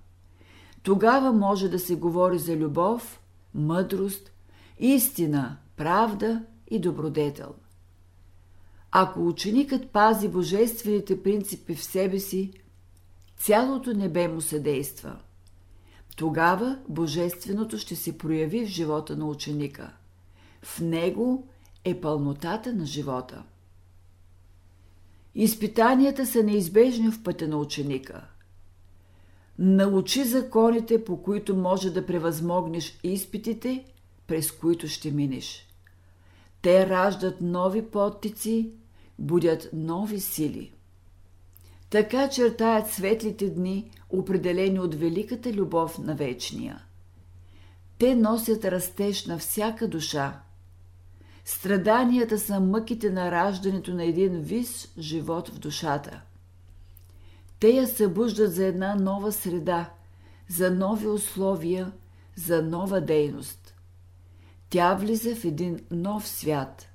Тогава 0.84 1.32
може 1.32 1.68
да 1.68 1.78
се 1.78 1.96
говори 1.96 2.38
за 2.38 2.56
любов, 2.56 3.20
мъдрост, 3.54 4.30
истина, 4.78 5.56
правда 5.76 6.44
и 6.70 6.78
добродетел. 6.78 7.54
Ако 8.90 9.28
ученикът 9.28 9.90
пази 9.90 10.28
божествените 10.28 11.22
принципи 11.22 11.74
в 11.74 11.84
себе 11.84 12.18
си, 12.18 12.52
цялото 13.36 13.92
небе 13.92 14.28
му 14.28 14.40
съдейства. 14.40 15.16
Тогава 16.16 16.78
божественото 16.88 17.78
ще 17.78 17.96
се 17.96 18.18
прояви 18.18 18.66
в 18.66 18.68
живота 18.68 19.16
на 19.16 19.26
ученика. 19.26 19.92
В 20.62 20.80
него 20.80 21.48
е 21.84 22.00
пълнотата 22.00 22.72
на 22.74 22.86
живота. 22.86 23.42
Изпитанията 25.34 26.26
са 26.26 26.42
неизбежни 26.42 27.10
в 27.10 27.22
пътя 27.22 27.48
на 27.48 27.56
ученика. 27.56 28.26
Научи 29.58 30.24
законите, 30.24 31.04
по 31.04 31.22
които 31.22 31.56
може 31.56 31.90
да 31.90 32.06
превъзмогнеш 32.06 32.98
изпитите, 33.02 33.84
през 34.26 34.52
които 34.52 34.88
ще 34.88 35.10
минеш. 35.10 35.68
Те 36.62 36.88
раждат 36.88 37.40
нови 37.40 37.90
подтици, 37.90 38.70
будят 39.18 39.68
нови 39.72 40.20
сили. 40.20 40.72
Така 41.90 42.28
чертаят 42.28 42.90
светлите 42.90 43.50
дни, 43.50 43.90
определени 44.10 44.80
от 44.80 44.94
великата 44.94 45.52
любов 45.52 45.98
на 45.98 46.14
вечния. 46.14 46.84
Те 47.98 48.14
носят 48.14 48.64
растеж 48.64 49.26
на 49.26 49.38
всяка 49.38 49.88
душа. 49.88 50.40
Страданията 51.44 52.38
са 52.38 52.60
мъките 52.60 53.10
на 53.10 53.30
раждането 53.30 53.94
на 53.94 54.04
един 54.04 54.40
вис 54.40 54.94
живот 54.98 55.48
в 55.48 55.58
душата. 55.58 56.20
Те 57.64 57.70
я 57.70 57.87
събуждат 57.87 58.55
за 58.55 58.66
една 58.66 58.94
нова 58.94 59.33
среда, 59.33 59.90
за 60.48 60.70
нови 60.70 61.07
условия, 61.07 61.92
за 62.37 62.62
нова 62.62 63.00
дейност. 63.00 63.74
Тя 64.70 64.94
влиза 64.94 65.35
в 65.35 65.44
един 65.44 65.81
нов 65.90 66.29
свят. 66.29 66.87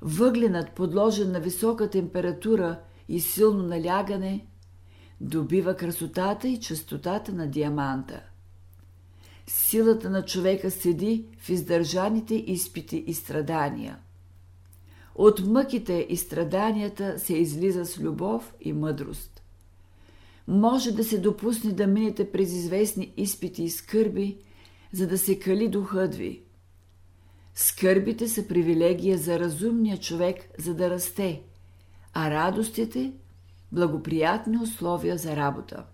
Въгленът, 0.00 0.72
подложен 0.72 1.32
на 1.32 1.40
висока 1.40 1.90
температура 1.90 2.80
и 3.08 3.20
силно 3.20 3.62
налягане, 3.62 4.46
добива 5.20 5.76
красотата 5.76 6.48
и 6.48 6.60
чистотата 6.60 7.32
на 7.32 7.46
диаманта. 7.46 8.20
Силата 9.46 10.10
на 10.10 10.24
човека 10.24 10.70
седи 10.70 11.26
в 11.38 11.48
издържаните 11.48 12.34
изпити 12.34 12.96
и 13.06 13.14
страдания. 13.14 13.98
От 15.14 15.40
мъките 15.46 16.06
и 16.08 16.16
страданията 16.16 17.18
се 17.18 17.34
излиза 17.34 17.86
с 17.86 17.98
любов 17.98 18.54
и 18.60 18.72
мъдрост. 18.72 19.39
Може 20.50 20.92
да 20.92 21.04
се 21.04 21.18
допусне 21.18 21.72
да 21.72 21.86
минете 21.86 22.32
през 22.32 22.52
известни 22.52 23.12
изпити 23.16 23.62
и 23.62 23.70
скърби, 23.70 24.38
за 24.92 25.06
да 25.06 25.18
се 25.18 25.38
кали 25.38 25.68
духът 25.68 26.14
ви. 26.14 26.42
Скърбите 27.54 28.28
са 28.28 28.48
привилегия 28.48 29.18
за 29.18 29.40
разумния 29.40 29.98
човек, 29.98 30.36
за 30.58 30.74
да 30.74 30.90
расте, 30.90 31.42
а 32.12 32.30
радостите– 32.30 33.12
благоприятни 33.72 34.58
условия 34.58 35.18
за 35.18 35.36
работа. 35.36 35.84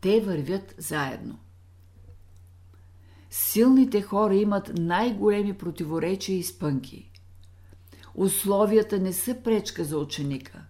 Те 0.00 0.20
вървят 0.20 0.74
заедно. 0.78 1.38
Силните 3.30 4.02
хора 4.02 4.36
имат 4.36 4.72
най-големи 4.78 5.58
противоречия 5.58 6.38
и 6.38 6.42
спънки. 6.42 7.10
Условията 8.14 8.98
не 8.98 9.12
са 9.12 9.42
пречка 9.44 9.84
за 9.84 9.98
ученика. 9.98 10.64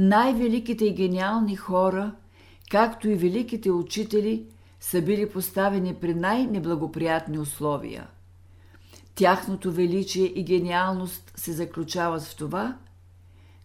Най-великите 0.00 0.84
и 0.84 0.94
гениални 0.94 1.56
хора, 1.56 2.14
както 2.70 3.08
и 3.08 3.14
великите 3.14 3.70
учители, 3.70 4.46
са 4.80 5.02
били 5.02 5.30
поставени 5.30 5.94
при 5.94 6.14
най-неблагоприятни 6.14 7.38
условия. 7.38 8.08
Тяхното 9.14 9.72
величие 9.72 10.24
и 10.24 10.44
гениалност 10.44 11.32
се 11.36 11.52
заключават 11.52 12.22
в 12.22 12.36
това, 12.36 12.76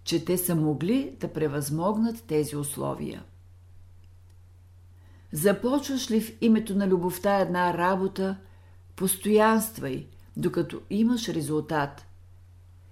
че 0.04 0.26
те 0.26 0.38
са 0.38 0.56
могли 0.56 1.16
да 1.20 1.34
превъзмогнат 1.34 2.24
тези 2.28 2.56
условия. 2.56 3.24
Започваш 5.32 6.12
ли 6.12 6.22
в 6.22 6.38
името 6.42 6.76
на 6.76 6.88
любовта 6.88 7.40
една 7.40 7.78
работа, 7.78 8.38
постоянствай, 8.96 10.08
докато 10.38 10.82
имаш 10.90 11.30
резултат. 11.30 12.06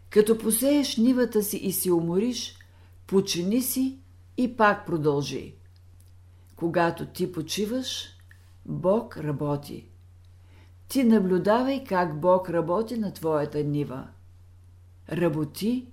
Като 0.09 0.37
посееш 0.37 0.97
нивата 0.97 1.43
си 1.43 1.57
и 1.57 1.71
се 1.71 1.91
умориш, 1.91 2.60
почини 3.11 3.61
си 3.61 3.99
и 4.37 4.57
пак 4.57 4.85
продължи. 4.85 5.55
Когато 6.55 7.05
ти 7.05 7.31
почиваш, 7.31 8.17
Бог 8.65 9.17
работи. 9.17 9.87
Ти 10.87 11.03
наблюдавай 11.03 11.83
как 11.83 12.19
Бог 12.19 12.49
работи 12.49 12.97
на 12.97 13.13
твоята 13.13 13.63
нива. 13.63 14.07
Работи, 15.11 15.87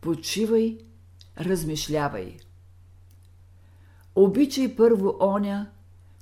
почивай, 0.00 0.78
размишлявай. 1.40 2.36
Обичай 4.14 4.76
първо 4.76 5.16
оня, 5.20 5.70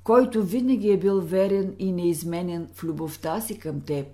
който 0.04 0.44
винаги 0.44 0.90
е 0.90 0.98
бил 0.98 1.20
верен 1.20 1.76
и 1.78 1.92
неизменен 1.92 2.68
в 2.74 2.84
любовта 2.84 3.40
си 3.40 3.58
към 3.58 3.80
теб. 3.80 4.06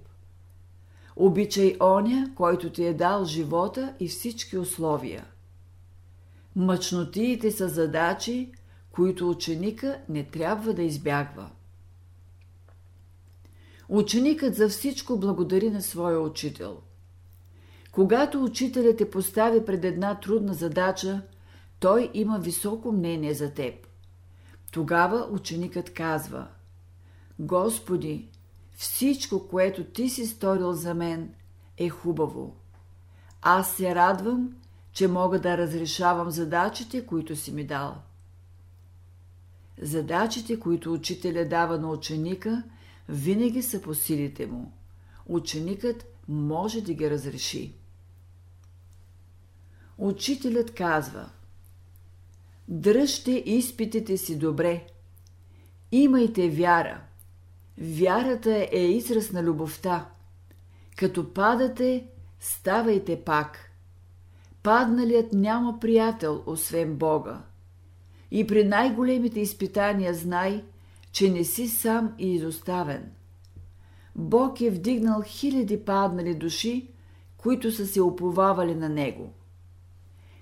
Обичай 1.17 1.77
оня, 1.81 2.31
който 2.35 2.71
ти 2.71 2.85
е 2.85 2.95
дал 2.95 3.25
живота 3.25 3.95
и 4.01 4.09
всички 4.09 4.59
условия. 4.59 5.32
Мъчнотиите 6.57 7.51
са 7.51 7.69
задачи, 7.69 8.53
които 8.91 9.31
ученика 9.31 10.01
не 10.09 10.25
трябва 10.25 10.75
да 10.75 10.83
избягва. 10.83 11.51
Ученикът 13.89 14.55
за 14.55 14.69
всичко 14.69 15.19
благодари 15.19 15.71
на 15.71 15.83
своя 15.83 16.21
учител. 16.21 16.81
Когато 17.93 18.45
учителят 18.45 18.97
те 18.97 19.11
постави 19.11 19.65
пред 19.65 19.85
една 19.85 20.21
трудна 20.21 20.55
задача, 20.55 21.23
той 21.81 22.11
има 22.15 22.39
високо 22.39 22.93
мнение 22.93 23.35
за 23.35 23.55
теб. 23.55 23.87
Тогава 24.71 25.29
ученикът 25.31 25.95
казва 25.95 26.49
Господи, 27.39 28.29
всичко, 28.75 29.49
което 29.49 29.85
ти 29.85 30.09
си 30.09 30.27
сторил 30.27 30.73
за 30.73 30.95
мен, 30.95 31.35
е 31.79 31.89
хубаво. 31.89 32.57
Аз 33.43 33.71
се 33.71 33.95
радвам, 33.95 34.55
че 34.93 35.09
мога 35.09 35.41
да 35.41 35.59
разрешавам 35.59 36.31
задачите, 36.31 37.07
които 37.07 37.37
си 37.37 37.53
ми 37.53 37.65
дал. 37.65 38.03
Задачите, 39.83 40.61
които 40.61 40.93
учителя 40.93 41.49
дава 41.49 41.79
на 41.79 41.91
ученика, 41.91 42.63
винаги 43.09 43.63
са 43.63 43.83
по 43.83 43.95
силите 43.95 44.47
му. 44.47 44.73
Ученикът 45.27 46.05
може 46.29 46.81
да 46.81 46.95
ги 46.95 47.11
разреши. 47.11 47.75
Учителят 49.99 50.75
казва 50.75 51.31
Дръжте 52.69 53.31
изпитите 53.47 54.17
си 54.17 54.39
добре. 54.39 54.87
Имайте 55.93 56.51
вяра. 56.51 57.01
Вярата 57.79 58.69
е 58.73 58.85
израз 58.85 59.33
на 59.33 59.43
любовта. 59.43 60.11
Като 60.97 61.33
падате, 61.33 62.07
ставайте 62.41 63.25
пак. 63.25 63.72
Падналият 64.63 65.33
няма 65.33 65.81
приятел, 65.81 66.43
освен 66.47 66.97
Бога. 66.97 67.43
И 68.31 68.47
при 68.47 68.65
най-големите 68.65 69.41
изпитания 69.41 70.15
знай, 70.15 70.65
че 71.13 71.31
не 71.31 71.45
си 71.45 71.69
сам 71.69 72.15
и 72.19 72.35
изоставен. 72.35 73.11
Бог 74.17 74.61
е 74.61 74.71
вдигнал 74.71 75.23
хиляди 75.27 75.85
паднали 75.85 76.35
души, 76.35 76.89
които 77.37 77.73
са 77.73 77.87
се 77.87 78.01
оповавали 78.01 78.75
на 78.75 78.89
Него. 78.89 79.33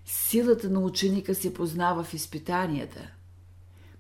Силата 0.05 0.71
на 0.71 0.81
ученика 0.81 1.35
се 1.35 1.55
познава 1.55 2.05
в 2.05 2.15
изпитанията. 2.15 3.11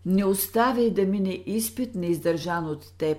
Не 0.07 0.25
оставяй 0.25 0.91
да 0.91 1.03
мине 1.03 1.43
изпит 1.47 1.95
неиздържан 1.95 2.67
от 2.67 2.93
теб. 2.99 3.19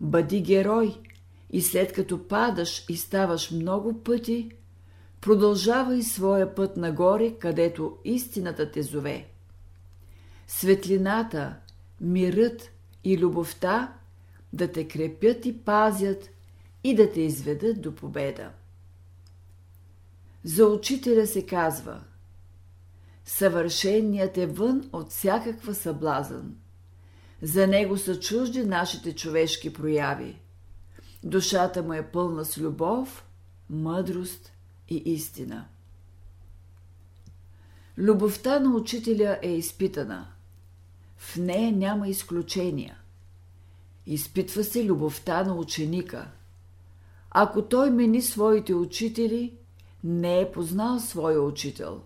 Бъди 0.00 0.40
герой 0.40 0.94
и 1.50 1.62
след 1.62 1.92
като 1.92 2.28
падаш 2.28 2.84
и 2.88 2.96
ставаш 2.96 3.50
много 3.50 4.02
пъти, 4.02 4.50
продължавай 5.24 6.02
своя 6.02 6.54
път 6.54 6.76
нагоре, 6.76 7.34
където 7.38 7.96
истината 8.04 8.70
те 8.70 8.82
зове. 8.82 9.28
Светлината, 10.46 11.56
мирът 12.00 12.70
и 13.04 13.18
любовта 13.18 13.92
да 14.52 14.72
те 14.72 14.88
крепят 14.88 15.46
и 15.46 15.58
пазят 15.58 16.30
и 16.84 16.94
да 16.94 17.12
те 17.12 17.20
изведат 17.20 17.82
до 17.82 17.94
победа. 17.94 18.50
За 20.44 20.66
учителя 20.66 21.26
се 21.26 21.46
казва 21.46 22.00
Съвършеният 23.24 24.38
е 24.38 24.46
вън 24.46 24.90
от 24.92 25.10
всякаква 25.10 25.74
съблазън. 25.74 26.56
За 27.42 27.66
него 27.66 27.98
са 27.98 28.20
чужди 28.20 28.64
нашите 28.64 29.14
човешки 29.14 29.72
прояви. 29.72 30.40
Душата 31.22 31.82
му 31.82 31.92
е 31.92 32.10
пълна 32.10 32.44
с 32.44 32.58
любов, 32.58 33.24
мъдрост 33.70 34.53
и 34.88 34.96
истина. 34.96 35.66
Любовта 37.98 38.60
на 38.60 38.76
учителя 38.76 39.38
е 39.42 39.50
изпитана. 39.50 40.26
В 41.16 41.36
нея 41.36 41.72
няма 41.72 42.08
изключения. 42.08 42.98
Изпитва 44.06 44.64
се 44.64 44.84
любовта 44.84 45.44
на 45.44 45.54
ученика. 45.54 46.30
Ако 47.30 47.62
той 47.62 47.90
мени 47.90 48.22
своите 48.22 48.74
учители, 48.74 49.56
не 50.04 50.40
е 50.40 50.52
познал 50.52 51.00
своя 51.00 51.42
учител. 51.42 52.02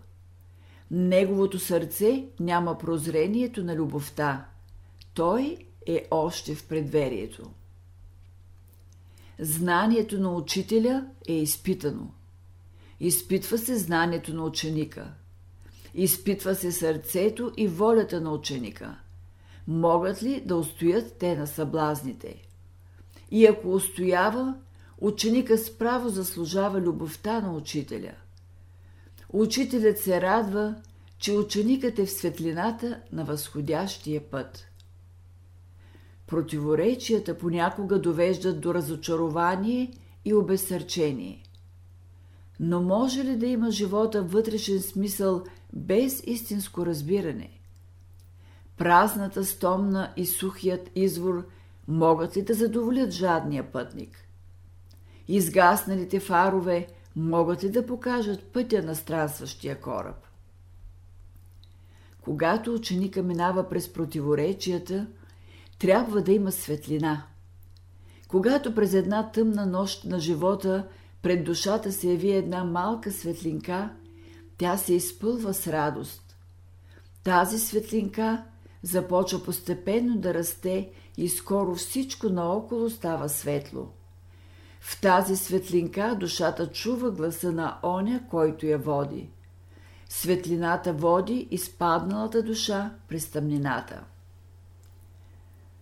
Неговото 0.90 1.58
сърце 1.58 2.26
няма 2.40 2.78
прозрението 2.78 3.64
на 3.64 3.76
любовта. 3.76 4.46
Той 5.14 5.56
е 5.86 6.06
още 6.10 6.54
в 6.54 6.68
предверието. 6.68 7.50
Знанието 9.38 10.20
на 10.20 10.34
учителя 10.34 11.06
е 11.28 11.32
изпитано. 11.32 12.10
Изпитва 13.00 13.58
се 13.58 13.76
знанието 13.76 14.34
на 14.34 14.44
ученика. 14.44 15.12
Изпитва 15.94 16.54
се 16.54 16.72
сърцето 16.72 17.52
и 17.56 17.68
волята 17.68 18.20
на 18.20 18.32
ученика. 18.32 18.98
Могат 19.66 20.22
ли 20.22 20.42
да 20.46 20.56
устоят 20.56 21.16
те 21.18 21.36
на 21.36 21.46
съблазните? 21.46 22.42
И 23.30 23.46
ако 23.46 23.74
устоява, 23.74 24.54
ученика 24.98 25.58
справо 25.58 26.08
заслужава 26.08 26.80
любовта 26.80 27.40
на 27.40 27.52
учителя. 27.52 28.12
Учителят 29.32 29.98
се 29.98 30.20
радва, 30.20 30.74
че 31.18 31.32
ученикът 31.32 31.98
е 31.98 32.06
в 32.06 32.10
светлината 32.10 33.00
на 33.12 33.24
възходящия 33.24 34.30
път. 34.30 34.66
Противоречията 36.26 37.38
понякога 37.38 37.98
довеждат 37.98 38.60
до 38.60 38.74
разочарование 38.74 39.92
и 40.24 40.34
обесърчение. 40.34 41.42
Но 42.60 42.82
може 42.82 43.24
ли 43.24 43.36
да 43.36 43.46
има 43.46 43.70
живота 43.70 44.22
вътрешен 44.22 44.80
смисъл 44.80 45.44
без 45.72 46.22
истинско 46.26 46.86
разбиране? 46.86 47.50
Празната 48.76 49.44
стомна 49.44 50.12
и 50.16 50.26
сухият 50.26 50.90
извор 50.94 51.46
могат 51.88 52.36
ли 52.36 52.42
да 52.42 52.54
задоволят 52.54 53.10
жадния 53.10 53.72
пътник? 53.72 54.28
Изгасналите 55.28 56.20
фарове 56.20 56.86
могат 57.16 57.64
ли 57.64 57.70
да 57.70 57.86
покажат 57.86 58.42
пътя 58.42 58.82
на 58.82 58.94
странстващия 58.94 59.80
кораб? 59.80 60.16
Когато 62.20 62.74
ученика 62.74 63.22
минава 63.22 63.68
през 63.68 63.92
противоречията, 63.92 65.06
трябва 65.78 66.22
да 66.22 66.32
има 66.32 66.52
светлина. 66.52 67.22
Когато 68.28 68.74
през 68.74 68.94
една 68.94 69.30
тъмна 69.30 69.66
нощ 69.66 70.04
на 70.04 70.20
живота 70.20 70.88
пред 71.22 71.44
душата 71.44 71.92
се 71.92 72.10
яви 72.10 72.32
една 72.32 72.64
малка 72.64 73.12
светлинка, 73.12 73.90
тя 74.58 74.76
се 74.76 74.94
изпълва 74.94 75.54
с 75.54 75.66
радост. 75.66 76.36
Тази 77.24 77.58
светлинка 77.58 78.44
започва 78.82 79.44
постепенно 79.44 80.16
да 80.16 80.34
расте 80.34 80.90
и 81.16 81.28
скоро 81.28 81.74
всичко 81.74 82.28
наоколо 82.28 82.90
става 82.90 83.28
светло. 83.28 83.88
В 84.80 85.00
тази 85.00 85.36
светлинка 85.36 86.16
душата 86.20 86.70
чува 86.70 87.10
гласа 87.10 87.52
на 87.52 87.78
оня, 87.82 88.22
който 88.30 88.66
я 88.66 88.78
води. 88.78 89.30
Светлината 90.08 90.92
води 90.92 91.48
изпадналата 91.50 92.42
душа 92.42 92.94
през 93.08 93.30
тъмнината. 93.30 94.04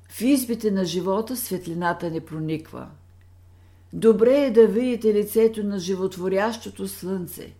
В 0.08 0.20
избите 0.20 0.70
на 0.70 0.84
живота 0.84 1.36
светлината 1.36 2.10
не 2.10 2.24
прониква. 2.24 2.88
Добре 3.96 4.44
е 4.44 4.50
да 4.50 4.66
видите 4.66 5.14
лицето 5.14 5.64
на 5.64 5.78
животворящото 5.78 6.88
слънце. 6.88 7.54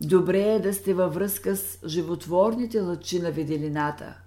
Добре 0.00 0.40
е 0.40 0.58
да 0.58 0.74
сте 0.74 0.94
във 0.94 1.14
връзка 1.14 1.56
с 1.56 1.78
животворните 1.86 2.80
лъчи 2.80 3.20
на 3.20 3.30
виделината. 3.30 4.20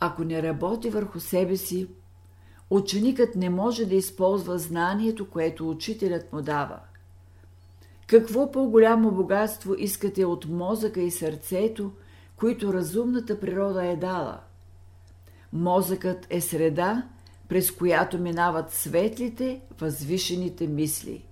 Ако 0.00 0.24
не 0.24 0.42
работи 0.42 0.90
върху 0.90 1.20
себе 1.20 1.56
си, 1.56 1.88
ученикът 2.70 3.36
не 3.36 3.50
може 3.50 3.86
да 3.86 3.94
използва 3.94 4.58
знанието, 4.58 5.30
което 5.30 5.70
учителят 5.70 6.32
му 6.32 6.42
дава. 6.42 6.78
Какво 8.06 8.52
по-голямо 8.52 9.10
богатство 9.10 9.74
искате 9.78 10.24
от 10.24 10.48
мозъка 10.48 11.00
и 11.00 11.10
сърцето, 11.10 11.92
които 12.36 12.72
разумната 12.72 13.40
природа 13.40 13.86
е 13.86 13.96
дала? 13.96 14.40
Мозъкът 15.52 16.26
е 16.30 16.40
среда, 16.40 17.08
през 17.48 17.70
която 17.70 18.18
минават 18.18 18.72
светлите, 18.72 19.60
възвишените 19.80 20.66
мисли. 20.66 21.24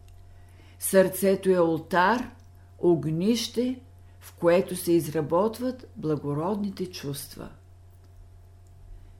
Сърцето 0.79 1.51
е 1.51 1.61
ултар, 1.61 2.31
огнище, 2.79 3.81
в 4.21 4.35
което 4.35 4.77
се 4.77 4.93
изработват 4.93 5.91
благородните 5.97 6.87
чувства. 6.87 7.49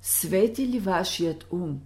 Свети 0.03 0.69
ли 0.69 0.79
вашият 0.79 1.47
ум? 1.51 1.81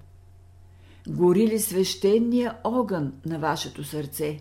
Гори 1.08 1.46
ли 1.46 1.58
свещения 1.58 2.56
огън 2.64 3.12
на 3.26 3.38
вашето 3.38 3.84
сърце? 3.84 4.38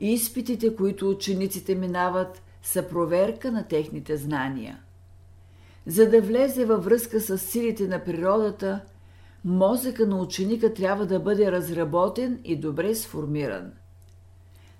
Изпитите, 0.00 0.76
които 0.76 1.10
учениците 1.10 1.74
минават, 1.74 2.42
са 2.62 2.88
проверка 2.88 3.52
на 3.52 3.68
техните 3.68 4.16
знания. 4.16 4.80
За 5.86 6.10
да 6.10 6.20
влезе 6.20 6.64
във 6.64 6.84
връзка 6.84 7.20
с 7.20 7.38
силите 7.38 7.88
на 7.88 8.04
природата, 8.04 8.80
мозъка 9.44 10.06
на 10.06 10.16
ученика 10.16 10.74
трябва 10.74 11.06
да 11.06 11.20
бъде 11.20 11.52
разработен 11.52 12.40
и 12.44 12.56
добре 12.56 12.94
сформиран. 12.94 13.72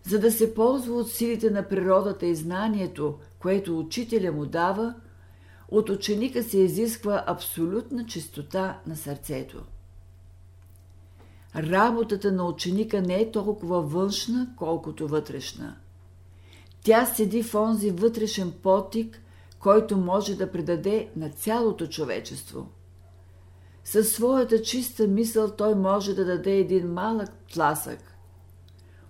За 0.03 0.19
да 0.19 0.33
се 0.33 0.55
ползва 0.55 0.95
от 0.95 1.11
силите 1.11 1.51
на 1.51 1.69
природата 1.69 2.27
и 2.27 2.35
знанието, 2.35 3.19
което 3.39 3.79
учителя 3.79 4.33
му 4.33 4.47
дава, 4.47 4.95
от 5.69 5.89
ученика 5.89 6.43
се 6.43 6.59
изисква 6.59 7.25
абсолютна 7.27 8.07
чистота 8.07 8.81
на 8.87 8.97
сърцето. 8.97 9.63
Работата 11.57 12.33
на 12.33 12.45
ученика 12.45 13.03
не 13.03 13.21
е 13.21 13.31
толкова 13.31 13.83
външна, 13.83 14.55
колкото 14.57 15.09
вътрешна. 15.09 15.77
Тя 16.83 17.07
седи 17.07 17.43
в 17.43 17.55
онзи 17.55 17.91
вътрешен 17.91 18.53
потик, 18.63 19.23
който 19.59 19.97
може 19.97 20.37
да 20.37 20.53
предаде 20.53 21.09
на 21.17 21.31
цялото 21.31 21.87
човечество. 21.87 22.69
Със 23.85 24.13
своята 24.13 24.63
чиста 24.63 25.07
мисъл 25.09 25.51
той 25.51 25.75
може 25.75 26.15
да 26.15 26.25
даде 26.25 26.57
един 26.57 26.93
малък 26.93 27.31
тласък. 27.53 27.99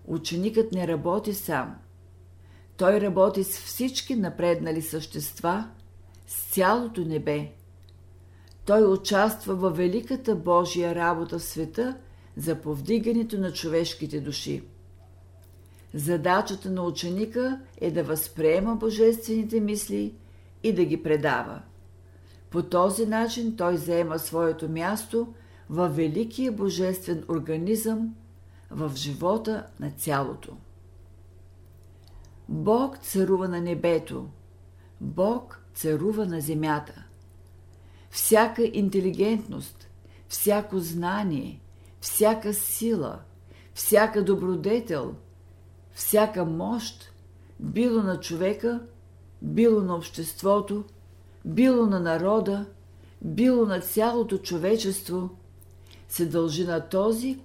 Ученикът 0.07 0.73
не 0.73 0.89
работи 0.89 1.35
сам. 1.35 1.77
Той 2.77 3.01
работи 3.01 3.45
с 3.45 3.61
всички 3.61 4.16
напреднали 4.16 4.83
същества, 4.83 5.68
с 6.27 6.55
цялото 6.55 7.01
небе. 7.01 7.53
Той 8.64 8.93
участва 8.93 9.55
във 9.55 9.77
великата 9.77 10.37
Божия 10.37 10.95
работа 10.95 11.39
в 11.39 11.43
света 11.43 11.97
за 12.37 12.61
повдигането 12.61 13.39
на 13.39 13.53
човешките 13.53 14.21
души. 14.21 14.62
Задачата 15.95 16.71
на 16.71 16.83
ученика 16.83 17.61
е 17.81 17.91
да 17.91 18.05
възприема 18.05 18.77
божествените 18.77 19.61
мисли 19.61 20.14
и 20.62 20.73
да 20.73 20.85
ги 20.85 21.03
предава. 21.03 21.62
По 22.51 22.63
този 22.63 23.07
начин 23.07 23.57
той 23.57 23.77
заема 23.77 24.19
своето 24.19 24.69
място 24.69 25.35
във 25.71 25.97
великия 25.97 26.53
божествен 26.53 27.25
организъм, 27.29 28.15
в 28.71 28.93
живота 28.95 29.67
на 29.81 29.91
цялото. 29.91 30.57
Бог 32.49 32.99
царува 32.99 33.49
на 33.49 33.61
небето, 33.61 34.29
Бог 35.01 35.61
царува 35.75 36.27
на 36.27 36.41
земята. 36.41 37.05
Всяка 38.11 38.71
интелигентност, 38.73 39.89
всяко 40.29 40.79
знание, 40.79 41.61
всяка 42.01 42.55
сила, 42.55 43.21
всяка 43.75 44.25
добродетел, 44.25 45.15
всяка 45.93 46.45
мощ, 46.45 47.13
било 47.61 48.03
на 48.03 48.21
човека, 48.21 48.83
било 49.43 49.81
на 49.81 49.95
обществото, 49.97 50.85
било 51.45 51.86
на 51.86 52.01
народа, 52.01 52.66
било 53.22 53.66
на 53.66 53.80
цялото 53.80 54.38
човечество, 54.38 55.30
се 56.09 56.26
дължи 56.26 56.64
на 56.64 56.88
този, 56.88 57.38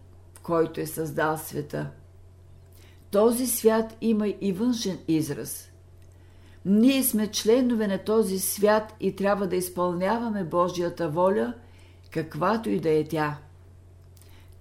който 0.44 0.82
е 0.82 0.86
създал 0.86 1.38
света. 1.38 1.90
Този 3.12 3.48
свят 3.48 3.98
има 4.02 4.28
и 4.28 4.52
външен 4.52 4.98
израз. 5.08 5.70
Ние 6.66 7.04
сме 7.04 7.32
членове 7.32 7.88
на 7.88 7.98
този 7.98 8.40
свят 8.40 8.94
и 9.00 9.16
трябва 9.16 9.48
да 9.48 9.56
изпълняваме 9.56 10.44
Божията 10.44 11.10
воля, 11.10 11.54
каквато 12.12 12.70
и 12.70 12.80
да 12.80 12.90
е 12.90 13.04
тя. 13.04 13.38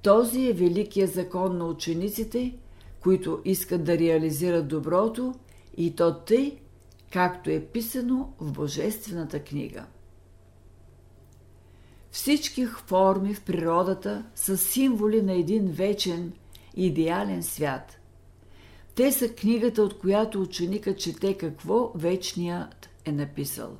Този 0.02 0.48
е 0.48 0.52
великият 0.52 1.12
закон 1.12 1.58
на 1.58 1.64
учениците, 1.64 2.54
които 3.00 3.40
искат 3.44 3.84
да 3.84 3.98
реализират 3.98 4.68
доброто 4.68 5.34
и 5.76 5.96
то 5.96 6.14
тъй, 6.14 6.58
както 7.14 7.50
е 7.50 7.60
писано 7.60 8.32
в 8.40 8.52
Божествената 8.52 9.40
книга. 9.40 9.86
Всички 12.10 12.66
форми 12.66 13.34
в 13.34 13.44
природата 13.44 14.24
са 14.34 14.56
символи 14.56 15.22
на 15.22 15.32
един 15.32 15.66
вечен, 15.66 16.32
идеален 16.76 17.42
свят. 17.42 17.98
Те 18.94 19.12
са 19.12 19.28
книгата, 19.28 19.82
от 19.82 19.98
която 19.98 20.42
ученика 20.42 20.96
чете 20.96 21.34
какво 21.34 21.92
вечният 21.94 22.88
е 23.04 23.12
написал. 23.12 23.76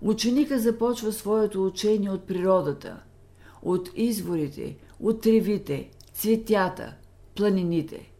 Ученика 0.00 0.58
започва 0.58 1.12
своето 1.12 1.66
учение 1.66 2.10
от 2.10 2.26
природата, 2.26 3.02
от 3.62 3.90
изворите, 3.94 4.76
от 5.00 5.20
тревите, 5.20 5.90
цветята, 6.12 6.94
планините. 7.36 8.11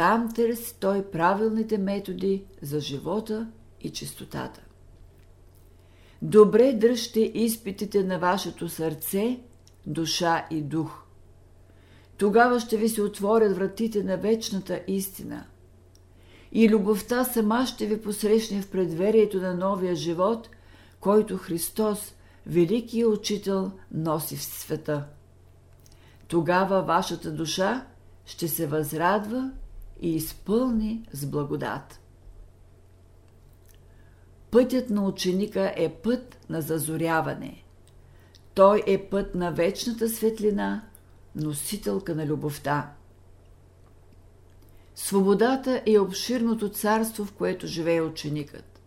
Там 0.00 0.32
търси 0.34 0.74
той 0.80 1.10
правилните 1.10 1.78
методи 1.78 2.44
за 2.62 2.80
живота 2.80 3.48
и 3.80 3.90
чистотата. 3.90 4.60
Добре 6.22 6.72
дръжте 6.72 7.20
изпитите 7.20 8.04
на 8.04 8.18
вашето 8.18 8.68
сърце, 8.68 9.40
душа 9.86 10.46
и 10.50 10.62
дух. 10.62 11.02
Тогава 12.16 12.60
ще 12.60 12.76
ви 12.76 12.88
се 12.88 13.02
отворят 13.02 13.56
вратите 13.56 14.02
на 14.02 14.16
вечната 14.16 14.80
истина. 14.88 15.46
И 16.52 16.68
любовта 16.68 17.24
сама 17.24 17.66
ще 17.66 17.86
ви 17.86 18.02
посрещне 18.02 18.62
в 18.62 18.70
предверието 18.70 19.40
на 19.40 19.54
новия 19.54 19.94
живот, 19.94 20.50
който 21.00 21.36
Христос, 21.36 22.14
великият 22.46 23.18
учител, 23.18 23.70
носи 23.92 24.36
в 24.36 24.42
света. 24.42 25.04
Тогава 26.28 26.82
вашата 26.82 27.32
душа 27.32 27.86
ще 28.26 28.48
се 28.48 28.66
възрадва 28.66 29.50
и 30.00 30.14
изпълни 30.14 31.08
с 31.12 31.26
благодат. 31.26 32.00
Пътят 34.50 34.90
на 34.90 35.08
ученика 35.08 35.72
е 35.76 35.88
път 35.88 36.38
на 36.50 36.60
зазоряване. 36.60 37.64
Той 38.54 38.82
е 38.86 38.98
път 38.98 39.34
на 39.34 39.52
вечната 39.52 40.08
светлина, 40.08 40.84
носителка 41.36 42.14
на 42.14 42.26
любовта. 42.26 42.92
Свободата 44.94 45.82
е 45.86 45.98
обширното 45.98 46.68
царство, 46.68 47.24
в 47.24 47.32
което 47.32 47.66
живее 47.66 48.00
ученикът. 48.00 48.80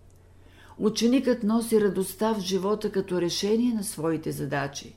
Ученикът 0.77 1.43
носи 1.43 1.81
радостта 1.81 2.33
в 2.33 2.39
живота 2.39 2.91
като 2.91 3.21
решение 3.21 3.73
на 3.73 3.83
своите 3.83 4.31
задачи. 4.31 4.95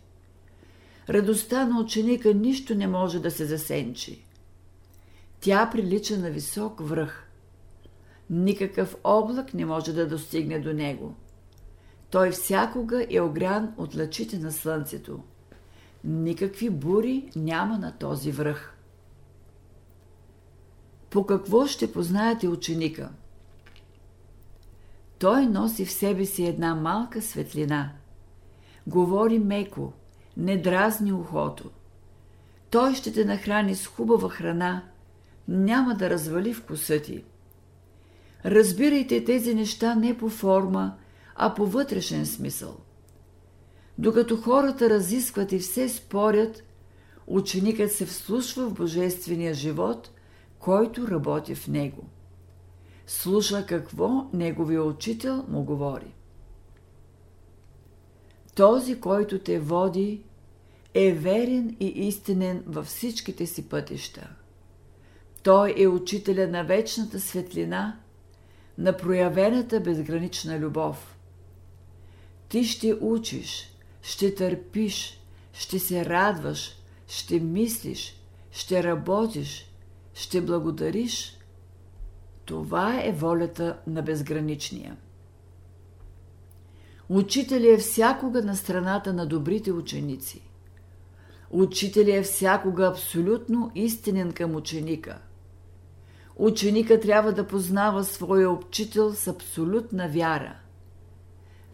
Радостта 1.09 1.67
на 1.67 1.81
ученика 1.81 2.35
нищо 2.35 2.75
не 2.75 2.87
може 2.87 3.21
да 3.21 3.31
се 3.31 3.45
засенчи. 3.45 4.26
Тя 5.47 5.71
прилича 5.71 6.19
на 6.19 6.31
висок 6.31 6.81
връх. 6.81 7.29
Никакъв 8.31 8.97
облак 9.05 9.55
не 9.55 9.65
може 9.65 9.93
да 9.93 10.09
достигне 10.09 10.59
до 10.59 10.73
него. 10.73 11.15
Той 12.11 12.31
всякога 12.31 13.07
е 13.11 13.21
огрян 13.21 13.75
от 13.77 13.97
лъчите 13.97 14.39
на 14.39 14.53
слънцето. 14.53 15.21
Никакви 16.05 16.71
бури 16.71 17.31
няма 17.37 17.79
на 17.79 17.99
този 17.99 18.33
връх. 18.33 18.75
По 21.11 21.27
какво 21.27 21.67
ще 21.67 21.93
познаете 21.93 22.49
ученика? 22.49 23.11
Той 25.19 25.47
носи 25.47 25.85
в 25.85 25.93
себе 25.93 26.25
си 26.25 26.47
една 26.47 26.75
малка 26.75 27.23
светлина. 27.23 27.93
Говори 28.87 29.39
меко, 29.39 29.93
не 30.37 30.63
дразни 30.63 31.13
ухото. 31.13 31.71
Той 32.71 32.95
ще 32.95 33.13
те 33.13 33.25
нахрани 33.25 33.75
с 33.75 33.87
хубава 33.87 34.29
храна, 34.29 34.83
няма 35.49 35.95
да 35.95 36.11
развали 36.11 36.55
вкуса 36.55 37.03
ти. 37.03 37.25
Разбирайте 38.45 39.25
тези 39.25 39.55
неща 39.55 39.95
не 39.95 40.19
по 40.19 40.29
форма, 40.29 40.97
а 41.35 41.55
по 41.55 41.67
вътрешен 41.67 42.27
смисъл. 42.27 42.77
Докато 43.99 44.37
хората 44.37 44.91
разискват 44.91 45.53
и 45.53 45.59
все 45.59 45.89
спорят, 45.89 46.65
ученикът 47.27 47.93
се 47.93 48.07
вслушва 48.07 48.69
в 48.69 48.75
божествения 48.75 49.55
живот, 49.55 50.11
който 50.59 51.09
работи 51.09 51.55
в 51.55 51.69
него. 51.69 52.05
Слуша 53.07 53.67
какво 53.67 54.31
неговия 54.33 54.83
учител 54.83 55.45
му 55.49 55.65
говори. 55.65 56.15
Този, 58.55 59.01
който 59.01 59.39
те 59.39 59.59
води, 59.59 60.23
е 60.95 61.13
верен 61.13 61.77
и 61.81 61.87
истинен 61.87 62.63
във 62.67 62.87
всичките 62.87 63.47
си 63.47 63.69
пътища. 63.69 64.37
Той 65.47 65.75
е 65.79 65.87
учителя 65.87 66.49
на 66.49 66.65
вечната 66.65 67.21
светлина, 67.21 68.01
на 68.79 68.97
проявената 68.97 69.81
безгранична 69.81 70.59
любов. 70.59 71.17
Ти 72.49 72.65
ще 72.65 72.95
учиш, 72.95 73.73
ще 74.03 74.35
търпиш, 74.35 75.21
ще 75.53 75.79
се 75.79 76.05
радваш, 76.05 76.79
ще 77.09 77.41
мислиш, 77.41 78.21
ще 78.51 78.83
работиш, 78.83 79.71
ще 80.15 80.41
благодариш. 80.41 81.39
Това 82.45 83.01
е 83.03 83.13
волята 83.13 83.79
на 83.87 84.03
безграничния. 84.03 84.97
Учителя 87.09 87.75
е 87.75 87.79
всякога 87.79 88.43
на 88.43 88.57
страната 88.57 89.13
на 89.13 89.27
добрите 89.27 89.73
ученици. 89.73 90.43
Учителя 91.51 92.17
е 92.17 92.23
всякога 92.23 92.87
абсолютно 92.87 93.71
истинен 93.75 94.33
към 94.33 94.55
ученика. 94.55 95.19
Ученика 96.37 97.01
трябва 97.01 97.33
да 97.33 97.47
познава 97.47 98.05
своя 98.05 98.51
учител 98.51 99.15
с 99.15 99.27
абсолютна 99.29 100.09
вяра. 100.09 100.57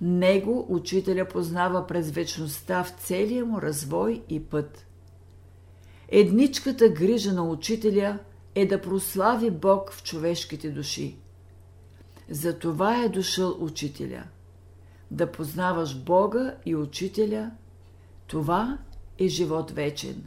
Него 0.01 0.67
учителя 0.69 1.29
познава 1.29 1.87
през 1.87 2.11
вечността 2.11 2.85
в 2.85 2.91
целия 2.91 3.45
му 3.45 3.63
развой 3.63 4.23
и 4.29 4.41
път. 4.45 4.87
Едничката 6.09 6.89
грижа 6.89 7.33
на 7.33 7.49
учителя 7.49 8.19
е 8.55 8.67
да 8.67 8.81
прослави 8.81 9.51
Бог 9.51 9.93
в 9.93 10.03
човешките 10.03 10.71
души. 10.71 11.17
За 12.31 12.59
това 12.59 13.03
е 13.03 13.09
дошъл 13.09 13.57
учителя. 13.61 14.25
Да 15.11 15.33
познаваш 15.33 15.99
Бога 15.99 16.55
и 16.67 16.77
учителя, 16.77 17.51
това 18.27 18.79
е 19.19 19.29
живот 19.29 19.71
вечен. 19.71 20.25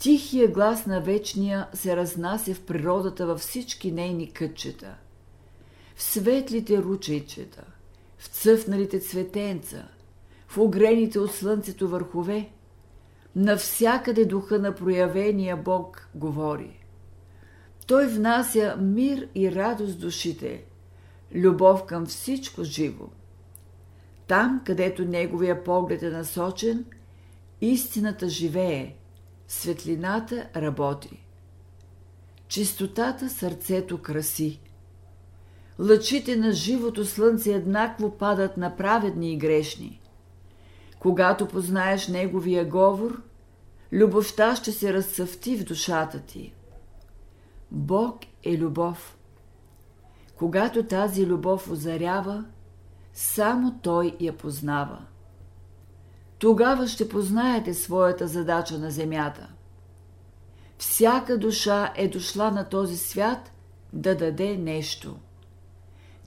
Тихия 0.00 0.48
глас 0.48 0.86
на 0.86 1.00
вечния 1.00 1.68
се 1.74 1.96
разнася 1.96 2.54
в 2.54 2.62
природата 2.62 3.26
във 3.26 3.40
всички 3.40 3.92
нейни 3.92 4.32
кътчета. 4.32 4.94
В 5.94 6.02
светлите 6.02 6.78
ручейчета, 6.78 7.64
в 8.18 8.26
цъфналите 8.26 9.00
цветенца, 9.00 9.88
в 10.48 10.58
огрените 10.58 11.18
от 11.18 11.32
слънцето 11.32 11.88
върхове, 11.88 12.50
навсякъде 13.36 14.24
духа 14.24 14.58
на 14.58 14.74
проявения 14.74 15.56
Бог 15.56 16.08
говори. 16.14 16.84
Той 17.86 18.06
внася 18.06 18.76
мир 18.80 19.28
и 19.34 19.52
радост 19.52 20.00
душите, 20.00 20.64
любов 21.34 21.86
към 21.86 22.06
всичко 22.06 22.64
живо. 22.64 23.04
Там, 24.26 24.62
където 24.64 25.04
неговия 25.04 25.64
поглед 25.64 26.02
е 26.02 26.10
насочен, 26.10 26.84
истината 27.60 28.28
живее– 28.28 28.94
Светлината 29.52 30.48
работи. 30.56 31.26
Чистотата 32.48 33.30
сърцето 33.30 34.02
краси. 34.02 34.60
Лъчите 35.78 36.36
на 36.36 36.52
живото 36.52 37.04
слънце 37.04 37.52
еднакво 37.52 38.18
падат 38.18 38.56
на 38.56 38.76
праведни 38.76 39.32
и 39.32 39.36
грешни. 39.36 40.00
Когато 40.98 41.48
познаеш 41.48 42.08
неговия 42.08 42.64
говор, 42.64 43.22
любовта 43.92 44.56
ще 44.56 44.72
се 44.72 44.92
разцъфти 44.92 45.56
в 45.56 45.64
душата 45.64 46.20
ти. 46.20 46.54
Бог 47.70 48.20
е 48.44 48.58
любов. 48.58 49.18
Когато 50.36 50.82
тази 50.82 51.26
любов 51.26 51.70
озарява, 51.70 52.44
само 53.12 53.78
Той 53.82 54.16
я 54.20 54.36
познава 54.36 55.06
тогава 56.40 56.88
ще 56.88 57.08
познаете 57.08 57.74
своята 57.74 58.26
задача 58.26 58.78
на 58.78 58.90
земята. 58.90 59.48
Всяка 60.78 61.38
душа 61.38 61.92
е 61.96 62.08
дошла 62.08 62.50
на 62.50 62.68
този 62.68 62.96
свят 62.96 63.52
да 63.92 64.16
даде 64.16 64.56
нещо. 64.56 65.16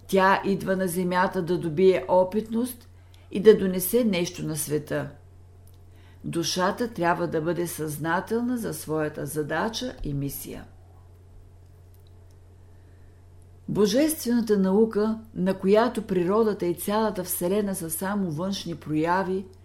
Тя 0.07 0.41
идва 0.45 0.75
на 0.75 0.87
земята 0.87 1.41
да 1.41 1.57
добие 1.57 2.05
опитност 2.07 2.89
и 3.31 3.39
да 3.39 3.57
донесе 3.57 4.03
нещо 4.03 4.45
на 4.45 4.55
света. 4.55 5.09
Душата 6.23 6.87
трябва 6.87 7.27
да 7.27 7.41
бъде 7.41 7.67
съзнателна 7.67 8.57
за 8.57 8.73
своята 8.73 9.25
задача 9.25 9.95
и 10.03 10.13
мисия. 10.13 10.65
Божествената 13.69 14.57
наука, 14.57 15.19
на 15.35 15.53
която 15.53 16.01
природата 16.01 16.65
и 16.65 16.75
цялата 16.75 17.23
Вселена 17.23 17.75
са 17.75 17.89
само 17.89 18.31
външни 18.31 18.75
прояви– 18.75 19.45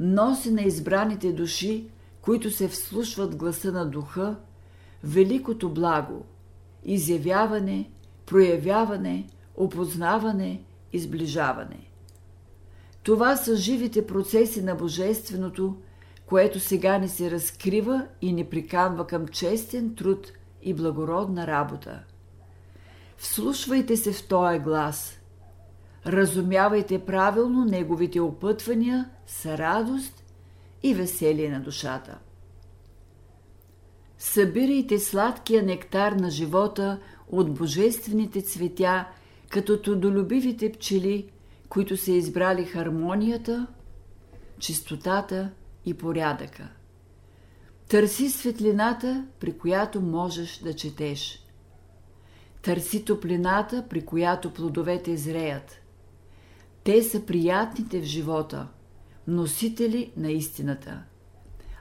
носи 0.00 0.50
на 0.50 0.62
избраните 0.62 1.32
души, 1.32 1.88
които 2.20 2.50
се 2.50 2.68
вслушват 2.68 3.36
гласа 3.36 3.72
на 3.72 3.86
духа, 3.86 4.36
великото 5.04 5.70
благо– 5.70 6.24
изявяване, 6.84 7.90
проявяване, 8.26 9.26
опознаване 9.56 10.62
и 10.92 10.98
сближаване. 10.98 11.90
Това 13.02 13.36
са 13.36 13.56
живите 13.56 14.06
процеси 14.06 14.62
на 14.62 14.74
Божественото, 14.74 15.76
което 16.26 16.60
сега 16.60 16.98
не 16.98 17.08
се 17.08 17.30
разкрива 17.30 18.06
и 18.22 18.32
не 18.32 18.50
приканва 18.50 19.06
към 19.06 19.28
честен 19.28 19.94
труд 19.94 20.32
и 20.62 20.74
благородна 20.74 21.46
работа. 21.46 22.02
Вслушвайте 23.16 23.96
се 23.96 24.12
в 24.12 24.28
този 24.28 24.58
глас– 24.58 25.14
разумявайте 26.06 26.98
правилно 26.98 27.64
неговите 27.64 28.20
опътвания 28.20 29.10
с 29.26 29.58
радост 29.58 30.24
и 30.82 30.94
веселие 30.94 31.50
на 31.50 31.60
душата. 31.60 32.18
Събирайте 34.18 34.98
сладкия 34.98 35.62
нектар 35.62 36.12
на 36.12 36.30
живота 36.30 36.98
от 37.28 37.54
божествените 37.54 38.42
цветя, 38.42 39.08
като 39.48 39.82
трудолюбивите 39.82 40.72
пчели, 40.72 41.30
които 41.68 41.96
са 41.96 42.12
избрали 42.12 42.64
хармонията, 42.64 43.66
чистотата 44.58 45.50
и 45.84 45.94
порядъка. 45.94 46.68
Търси 47.88 48.30
светлината, 48.30 49.26
при 49.40 49.58
която 49.58 50.00
можеш 50.00 50.58
да 50.58 50.74
четеш. 50.74 51.44
Търси 52.62 53.04
топлината, 53.04 53.84
при 53.90 54.04
която 54.04 54.52
плодовете 54.52 55.16
зреят– 55.16 55.80
те 56.88 57.02
са 57.02 57.26
приятните 57.26 58.00
в 58.00 58.04
живота, 58.04 58.68
носители 59.26 60.12
на 60.16 60.30
истината. 60.30 61.02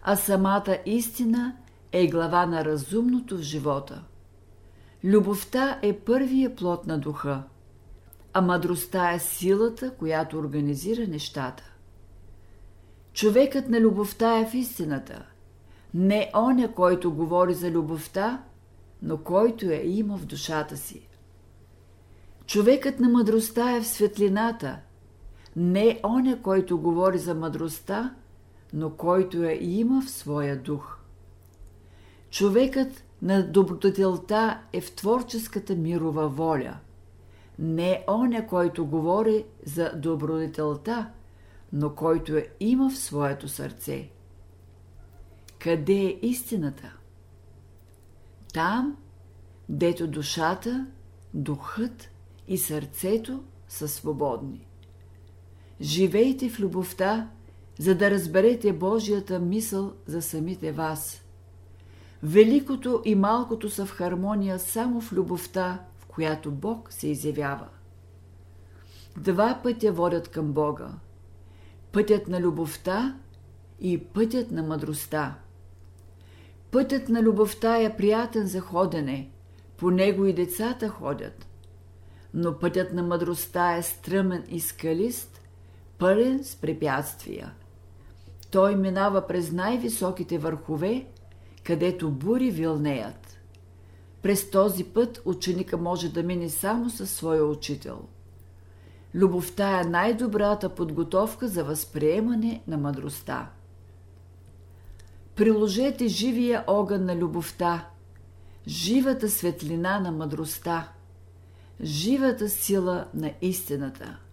А 0.03 0.15
самата 0.15 0.77
истина 0.85 1.55
е 1.91 2.07
глава 2.07 2.45
на 2.45 2.65
разумното 2.65 3.37
в 3.37 3.41
живота. 3.41 4.03
Любовта 5.03 5.79
е 5.81 5.93
първия 5.93 6.55
плод 6.55 6.87
на 6.87 6.97
духа, 6.97 7.43
а 8.33 8.41
мъдростта 8.41 9.11
е 9.11 9.19
силата, 9.19 9.91
която 9.91 10.37
организира 10.37 11.07
нещата. 11.07 11.63
Човекът 13.13 13.69
на 13.69 13.81
любовта 13.81 14.39
е 14.39 14.49
в 14.49 14.53
истината, 14.53 15.25
не 15.93 16.31
оня, 16.35 16.73
който 16.73 17.13
говори 17.13 17.53
за 17.53 17.71
любовта, 17.71 18.43
но 19.01 19.17
който 19.17 19.65
я 19.65 19.97
има 19.97 20.17
в 20.17 20.25
душата 20.25 20.77
си. 20.77 21.07
Човекът 22.45 22.99
на 22.99 23.09
мъдростта 23.09 23.75
е 23.75 23.81
в 23.81 23.87
светлината– 23.87 24.79
не 25.57 25.99
оня, 26.03 26.41
който 26.41 26.79
говори 26.79 27.17
за 27.17 27.35
мъдростта, 27.35 28.15
но 28.73 28.89
който 28.89 29.43
я 29.43 29.79
има 29.79 30.01
в 30.01 30.09
своя 30.09 30.61
дух. 30.61 30.97
Човекът 32.29 33.03
на 33.21 33.51
добродетелта 33.51 34.61
е 34.73 34.81
в 34.81 34.95
творческата 34.95 35.75
мирова 35.75 36.29
воля. 36.29 36.77
Не 37.59 38.03
оня, 38.07 38.47
който 38.47 38.85
говори 38.85 39.45
за 39.65 39.91
добродетелта, 39.95 41.09
но 41.73 41.95
който 41.95 42.35
я 42.35 42.45
има 42.59 42.89
в 42.89 42.97
своето 42.97 43.47
сърце. 43.47 44.09
Къде 45.59 45.93
е 45.93 46.19
истината? 46.21 46.97
Там, 48.53 48.97
дето 49.69 50.07
душата, 50.07 50.87
духът 51.33 52.09
и 52.47 52.57
сърцето 52.57 53.43
са 53.67 53.87
свободни. 53.87 54.66
Живейте 55.81 56.49
в 56.49 56.59
любовта, 56.59 57.29
за 57.79 57.95
да 57.95 58.11
разберете 58.11 58.73
Божията 58.73 59.39
мисъл 59.39 59.93
за 60.05 60.21
самите 60.21 60.71
вас. 60.71 61.21
Великото 62.23 63.01
и 63.05 63.15
малкото 63.15 63.69
са 63.69 63.85
в 63.85 63.91
хармония 63.91 64.59
само 64.59 65.01
в 65.01 65.13
любовта, 65.13 65.79
в 65.97 66.05
която 66.05 66.51
Бог 66.51 66.93
се 66.93 67.07
изявява. 67.07 67.67
Два 69.17 69.59
пътя 69.63 69.91
водят 69.91 70.27
към 70.27 70.53
Бога. 70.53 70.89
Пътят 71.91 72.27
на 72.27 72.41
любовта 72.41 73.15
и 73.79 73.97
пътят 73.97 74.51
на 74.51 74.63
мъдростта. 74.63 75.35
Пътят 76.71 77.09
на 77.09 77.21
любовта 77.21 77.81
е 77.81 77.97
приятен 77.97 78.47
за 78.47 78.59
ходене, 78.59 79.29
по 79.77 79.91
него 79.91 80.25
и 80.25 80.33
децата 80.33 80.89
ходят. 80.89 81.47
Но 82.33 82.59
пътят 82.59 82.93
на 82.93 83.03
мъдростта 83.03 83.75
е 83.75 83.83
стръмен 83.83 84.43
и 84.49 84.59
скалист, 84.59 85.36
пълен 85.97 86.43
с 86.43 86.55
препятствия. 86.55 87.53
Той 88.51 88.75
минава 88.75 89.27
през 89.27 89.51
най-високите 89.51 90.37
върхове, 90.37 91.05
където 91.63 92.11
бури 92.11 92.51
вилнеят. 92.51 93.37
През 94.21 94.49
този 94.49 94.83
път 94.83 95.21
ученика 95.25 95.77
може 95.77 96.09
да 96.09 96.23
мине 96.23 96.49
само 96.49 96.89
със 96.89 97.11
своя 97.11 97.45
учител. 97.45 97.99
Любовта 99.15 99.81
е 99.81 99.83
най-добрата 99.83 100.69
подготовка 100.69 101.47
за 101.47 101.63
възприемане 101.63 102.61
на 102.67 102.77
мъдростта. 102.77 103.49
Приложете 105.35 106.07
живия 106.07 106.63
огън 106.67 107.05
на 107.05 107.15
любовта, 107.15 107.89
живата 108.67 109.29
светлина 109.29 109.99
на 109.99 110.11
мъдростта, 110.11 110.91
живата 111.81 112.49
сила 112.49 113.07
на 113.13 113.33
истината– 113.41 114.17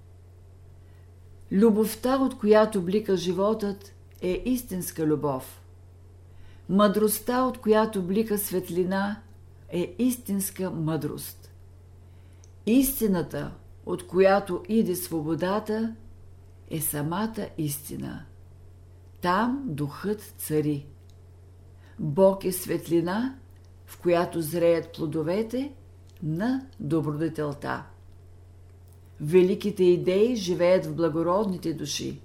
Любовта, 1.54 2.16
от 2.16 2.38
която 2.38 2.82
блика 2.82 3.16
животът, 3.16 3.94
е 4.20 4.42
истинска 4.44 5.06
любов. 5.06 5.62
Мъдростта, 6.68 7.42
от 7.42 7.58
която 7.58 8.02
блика 8.02 8.38
светлина, 8.38 9.22
е 9.68 9.94
истинска 9.98 10.70
мъдрост. 10.70 11.52
Истината, 12.66 13.52
от 13.86 14.06
която 14.06 14.62
иде 14.68 14.96
свободата, 14.96 15.94
е 16.70 16.80
самата 16.80 17.48
истина. 17.58 18.24
Там 19.20 19.62
духът 19.66 20.20
цари. 20.20 20.86
Бог 21.98 22.44
е 22.44 22.52
светлина, 22.52 23.38
в 23.86 23.98
която 23.98 24.42
зреят 24.42 24.92
плодовете 24.92 25.72
на 26.22 26.66
добродетелта. 26.80 27.84
Великите 29.20 29.84
идеи 29.84 30.36
живеят 30.36 30.86
в 30.86 30.94
благородните 30.94 31.72
души, 31.74 32.20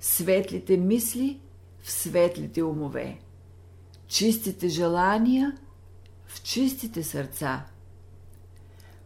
светлите 0.00 0.76
мисли 0.76 1.40
в 1.80 1.90
светлите 1.90 2.62
умове, 2.62 3.18
чистите 4.06 4.68
желания 4.68 5.56
в 6.26 6.42
чистите 6.42 7.02
сърца. 7.02 7.66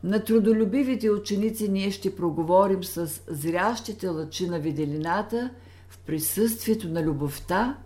На 0.05 0.25
трудолюбивите 0.25 1.11
ученици 1.11 1.69
ние 1.69 1.91
ще 1.91 2.17
проговорим 2.17 2.85
с 2.85 3.23
зрящите 3.29 4.09
лъчи 4.09 4.49
на 4.49 4.59
виделината 4.59 5.51
в 5.89 5.99
присъствието 5.99 6.89
на 6.89 7.03
любовта, 7.03 7.79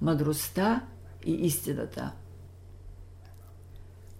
мъдростта 0.00 0.86
и 1.26 1.32
истината. 1.32 2.12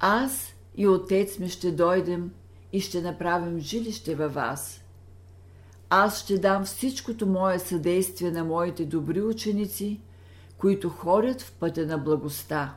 Аз 0.01 0.55
и 0.77 0.89
отец 0.89 1.39
ми 1.39 1.49
ще 1.49 1.73
дойдем 1.73 2.31
и 2.73 2.81
ще 2.81 3.03
направим 3.03 3.59
жилище 3.59 4.15
във 4.15 4.35
вас. 4.35 4.83
Аз 5.91 6.23
ще 6.23 6.39
дам 6.39 6.65
всичкото 6.65 7.27
мое 7.27 7.59
съдействие 7.59 8.31
на 8.31 8.45
моите 8.45 8.85
добри 8.85 9.23
ученици, 9.23 10.01
които 10.59 10.89
ходят 10.89 11.43
в 11.43 11.53
пътя 11.53 11.87
на 11.87 11.99
благостта. 11.99 12.75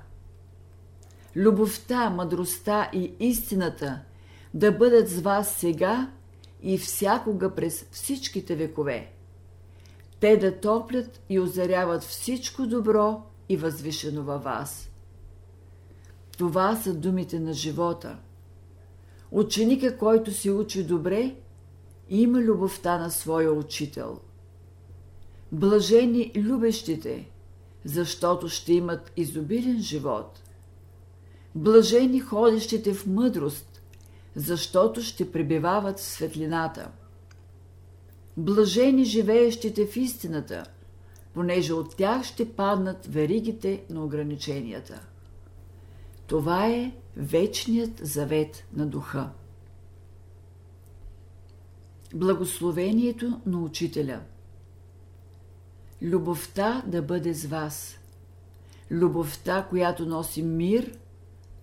Любовта, 1.36 2.10
мъдростта 2.10 2.90
и 2.94 3.14
истината 3.20 4.00
да 4.54 4.72
бъдат 4.72 5.10
с 5.10 5.22
вас 5.22 5.56
сега 5.56 6.12
и 6.62 6.78
всякога 6.78 7.56
през 7.56 7.86
всичките 7.92 8.56
векове. 8.56 9.12
Те 10.20 10.38
да 10.38 10.60
топлят 10.60 11.22
и 11.30 11.40
озаряват 11.40 12.04
всичко 12.04 12.68
добро 12.68 13.24
и 13.50 13.58
възвишено 13.58 14.24
във 14.24 14.44
вас. 14.44 14.90
Това 16.38 16.76
са 16.76 16.94
думите 16.94 17.40
на 17.40 17.54
живота. 17.54 18.18
Ученика, 19.32 19.98
който 19.98 20.32
се 20.32 20.52
учи 20.52 20.84
добре, 20.84 21.36
има 22.10 22.40
любовта 22.40 22.98
на 22.98 23.12
своя 23.12 23.54
учител. 23.54 24.20
Блажени 25.52 26.32
любещите, 26.36 27.30
защото 27.86 28.50
ще 28.50 28.74
имат 28.74 29.12
изобилен 29.18 29.82
живот. 29.82 30.42
Блажени 31.56 32.20
ходещите 32.20 32.94
в 32.94 33.08
мъдрост, 33.08 33.82
защото 34.36 35.02
ще 35.02 35.32
пребивават 35.32 36.00
в 36.00 36.04
светлината. 36.04 36.92
Блажени 38.38 39.06
живеещите 39.06 39.86
в 39.86 39.98
истината, 39.98 40.64
понеже 41.34 41.74
от 41.74 41.96
тях 41.96 42.24
ще 42.24 42.52
паднат 42.52 43.06
веригите 43.06 43.84
на 43.90 44.06
ограниченията. 44.06 45.02
Това 46.28 46.68
е 46.68 46.92
вечният 47.18 48.00
завет 48.08 48.66
на 48.74 48.88
духа. 48.88 49.30
Благословението 52.14 53.42
на 53.46 53.60
учителя 53.60 54.22
Любовта 56.02 56.84
да 56.88 57.02
бъде 57.02 57.34
с 57.34 57.46
вас. 57.46 57.98
Любовта, 58.92 59.68
която 59.70 60.06
носи 60.06 60.44
мир, 60.44 60.98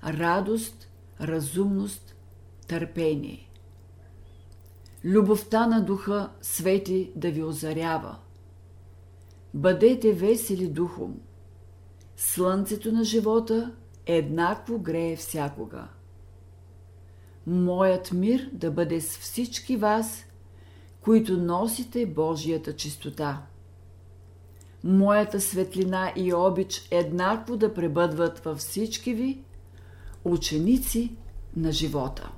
радост, 0.05 0.89
разумност, 1.21 2.15
търпение. 2.69 3.49
Любовта 5.05 5.67
на 5.67 5.85
духа 5.85 6.31
свети 6.43 7.13
да 7.17 7.31
ви 7.31 7.43
озарява. 7.43 8.19
Бъдете 9.55 10.13
весели 10.13 10.69
духом. 10.69 11.21
Слънцето 12.17 12.93
на 12.93 13.05
живота 13.05 13.75
еднакво 14.07 14.79
грее 14.79 15.17
всякога. 15.17 15.89
Моят 17.47 18.13
мир 18.13 18.51
да 18.53 18.71
бъде 18.71 19.01
с 19.01 19.19
всички 19.19 19.77
вас, 19.77 20.25
които 21.01 21.37
носите 21.37 22.07
Божията 22.07 22.77
чистота. 22.77 23.47
Моята 24.85 25.41
светлина 25.41 26.13
и 26.17 26.35
обич 26.35 26.89
еднакво 26.91 27.57
да 27.57 27.75
пребъдват 27.75 28.39
във 28.39 28.59
всички 28.59 29.15
ви, 29.15 29.45
ученици 30.25 31.17
на 31.57 31.73
живота. 31.73 32.33